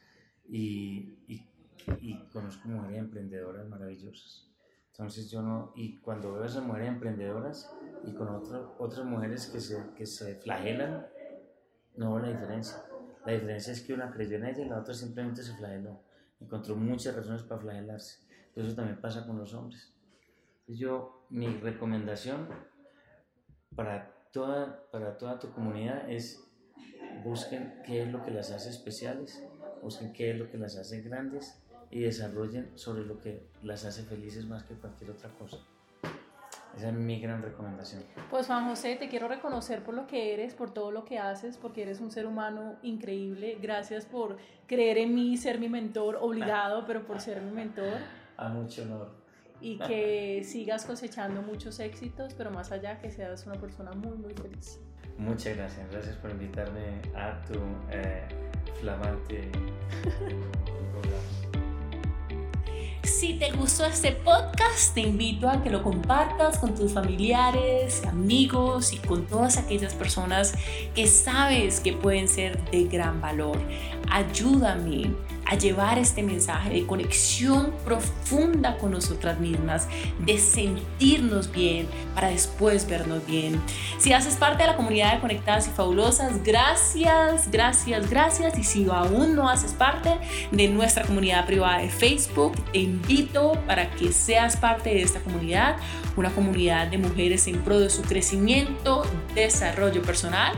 y, 0.49 1.19
y, 1.27 1.47
y 2.01 2.29
conozco 2.33 2.69
mujeres 2.69 2.99
emprendedoras 2.99 3.67
maravillosas. 3.69 4.49
Entonces 4.91 5.31
yo 5.31 5.43
no, 5.43 5.73
y 5.75 5.99
cuando 5.99 6.33
veo 6.33 6.45
a 6.45 6.47
esas 6.47 6.63
mujeres 6.63 6.89
emprendedoras 6.89 7.75
y 8.05 8.13
con 8.13 8.29
otro, 8.29 8.77
otras 8.79 9.05
mujeres 9.05 9.47
que 9.47 9.59
se, 9.59 9.93
que 9.97 10.07
se 10.07 10.37
flagelan, 10.37 11.07
no 11.97 12.15
veo 12.15 12.27
la 12.27 12.33
diferencia. 12.33 12.77
La 13.27 13.33
diferencia 13.33 13.73
es 13.73 13.83
que 13.83 13.95
una 13.95 14.13
creyó 14.13 14.37
en 14.37 14.47
ella 14.47 14.65
y 14.65 14.69
la 14.69 14.79
otra 14.79 14.95
simplemente 14.95 15.43
se 15.43 15.57
flageló. 15.57 16.01
Encontró 16.41 16.77
muchas 16.77 17.17
razones 17.17 17.43
para 17.43 17.61
flagelarse. 17.61 18.21
Eso 18.55 18.75
también 18.75 19.01
pasa 19.01 19.27
con 19.27 19.39
los 19.39 19.53
hombres. 19.55 19.93
Entonces 20.61 20.79
yo, 20.79 21.27
mi 21.29 21.49
recomendación 21.57 22.49
para 23.75 24.15
toda, 24.33 24.89
para 24.91 25.17
toda 25.17 25.39
tu 25.39 25.51
comunidad 25.51 26.09
es 26.09 26.41
busquen 27.25 27.83
qué 27.85 28.03
es 28.03 28.13
lo 28.13 28.23
que 28.23 28.31
las 28.31 28.51
hace 28.51 28.71
especiales, 28.71 29.43
busquen 29.85 30.13
qué 30.13 30.31
es 30.31 30.39
lo 30.39 30.51
que 30.51 30.59
las 30.59 30.77
hace 30.77 31.03
grandes 31.03 31.61
y 31.91 32.01
desarrollen 32.01 32.73
sobre 32.75 33.05
lo 33.05 33.19
que 33.19 33.47
las 33.63 33.85
hace 33.85 34.03
felices 34.03 34.47
más 34.47 34.65
que 34.65 34.75
cualquier 34.75 35.11
otra 35.11 35.31
cosa. 35.31 35.59
Esa 36.77 36.89
es 36.89 36.95
mi 36.95 37.21
gran 37.21 37.41
recomendación. 37.41 38.03
Pues 38.31 38.49
Juan 38.49 38.69
José, 38.69 38.97
te 38.97 39.09
quiero 39.09 39.29
reconocer 39.29 39.85
por 39.85 39.95
lo 39.95 40.09
que 40.09 40.35
eres, 40.35 40.55
por 40.55 40.75
todo 40.75 40.91
lo 40.91 41.05
que 41.05 41.19
haces, 41.19 41.57
porque 41.57 41.83
eres 41.83 42.01
un 42.01 42.11
ser 42.11 42.27
humano 42.27 42.77
increíble. 42.83 43.59
Gracias 43.63 44.07
por 44.07 44.39
creer 44.67 44.99
en 44.99 45.15
mí, 45.15 45.37
ser 45.37 45.61
mi 45.61 45.69
mentor, 45.69 46.19
obligado, 46.21 46.85
pero 46.85 47.07
por 47.07 47.21
ser 47.21 47.41
mi 47.43 47.53
mentor. 47.53 47.99
A 48.37 48.49
mucho 48.49 48.83
honor. 48.83 49.13
Y 49.61 49.79
que 49.79 50.43
sigas 50.45 50.85
cosechando 50.85 51.43
muchos 51.43 51.79
éxitos, 51.79 52.35
pero 52.35 52.51
más 52.51 52.73
allá 52.73 52.99
que 52.99 53.11
seas 53.11 53.47
una 53.47 53.55
persona 53.55 53.93
muy, 53.93 54.19
muy 54.19 54.35
feliz. 54.35 54.81
Muchas 55.19 55.57
gracias. 55.57 55.91
Gracias 55.91 56.17
por 56.17 56.31
invitarme 56.31 57.01
a 57.15 57.41
tu 57.47 57.59
eh, 57.91 58.23
flamante. 58.81 59.51
Si 63.05 63.35
te 63.35 63.53
gustó 63.53 63.87
este 63.87 64.13
podcast, 64.13 64.95
te 64.95 65.03
invito 65.03 65.49
a 65.49 65.63
que 65.63 65.71
lo 65.71 65.83
compartas 65.83 66.59
con 66.59 66.75
tus 66.75 66.93
familiares, 66.93 68.05
amigos 68.07 68.93
y 68.93 68.99
con 68.99 69.27
todas 69.27 69.57
aquellas 69.57 69.95
personas 69.95 70.55
que 70.95 71.07
sabes 71.07 71.81
que 71.81 71.93
pueden 71.93 72.29
ser 72.29 72.63
de 72.71 72.85
gran 72.85 73.21
valor. 73.21 73.59
Ayúdame 74.11 75.15
a 75.47 75.57
llevar 75.57 75.99
este 75.99 76.23
mensaje 76.23 76.71
de 76.71 76.87
conexión 76.87 77.73
profunda 77.85 78.77
con 78.79 78.93
nosotras 78.93 79.39
mismas, 79.39 79.89
de 80.21 80.39
sentirnos 80.39 81.51
bien 81.51 81.87
para 82.15 82.29
después 82.29 82.87
vernos 82.87 83.27
bien. 83.27 83.61
Si 83.99 84.13
haces 84.13 84.37
parte 84.37 84.63
de 84.63 84.71
la 84.71 84.77
comunidad 84.77 85.15
de 85.15 85.21
Conectadas 85.21 85.69
y 85.69 85.71
Fabulosas, 85.71 86.43
gracias, 86.43 87.51
gracias, 87.51 88.11
gracias. 88.11 88.59
Y 88.59 88.65
si 88.65 88.87
aún 88.89 89.35
no 89.35 89.49
haces 89.49 89.73
parte 89.73 90.11
de 90.51 90.69
nuestra 90.69 91.05
comunidad 91.05 91.47
privada 91.47 91.79
de 91.79 91.89
Facebook, 91.89 92.53
te 92.73 92.79
invito 92.79 93.53
para 93.67 93.91
que 93.91 94.13
seas 94.13 94.57
parte 94.57 94.91
de 94.91 95.03
esta 95.03 95.21
comunidad, 95.21 95.77
una 96.17 96.31
comunidad 96.31 96.89
de 96.89 96.99
mujeres 96.99 97.47
en 97.47 97.61
pro 97.63 97.81
de 97.81 97.91
su 97.91 98.03
crecimiento, 98.03 99.05
desarrollo 99.35 100.03
personal 100.03 100.55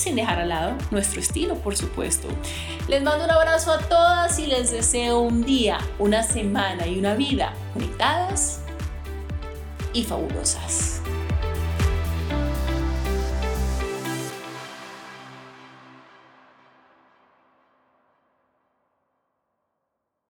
sin 0.00 0.16
dejar 0.16 0.40
al 0.40 0.48
lado 0.48 0.76
nuestro 0.90 1.20
estilo, 1.20 1.54
por 1.56 1.76
supuesto. 1.76 2.28
Les 2.88 3.02
mando 3.02 3.24
un 3.24 3.30
abrazo 3.30 3.72
a 3.72 3.78
todas 3.78 4.38
y 4.38 4.46
les 4.46 4.72
deseo 4.72 5.20
un 5.20 5.44
día, 5.44 5.78
una 5.98 6.22
semana 6.22 6.86
y 6.86 6.98
una 6.98 7.14
vida 7.14 7.52
conectadas 7.74 8.60
y 9.92 10.02
fabulosas. 10.04 10.89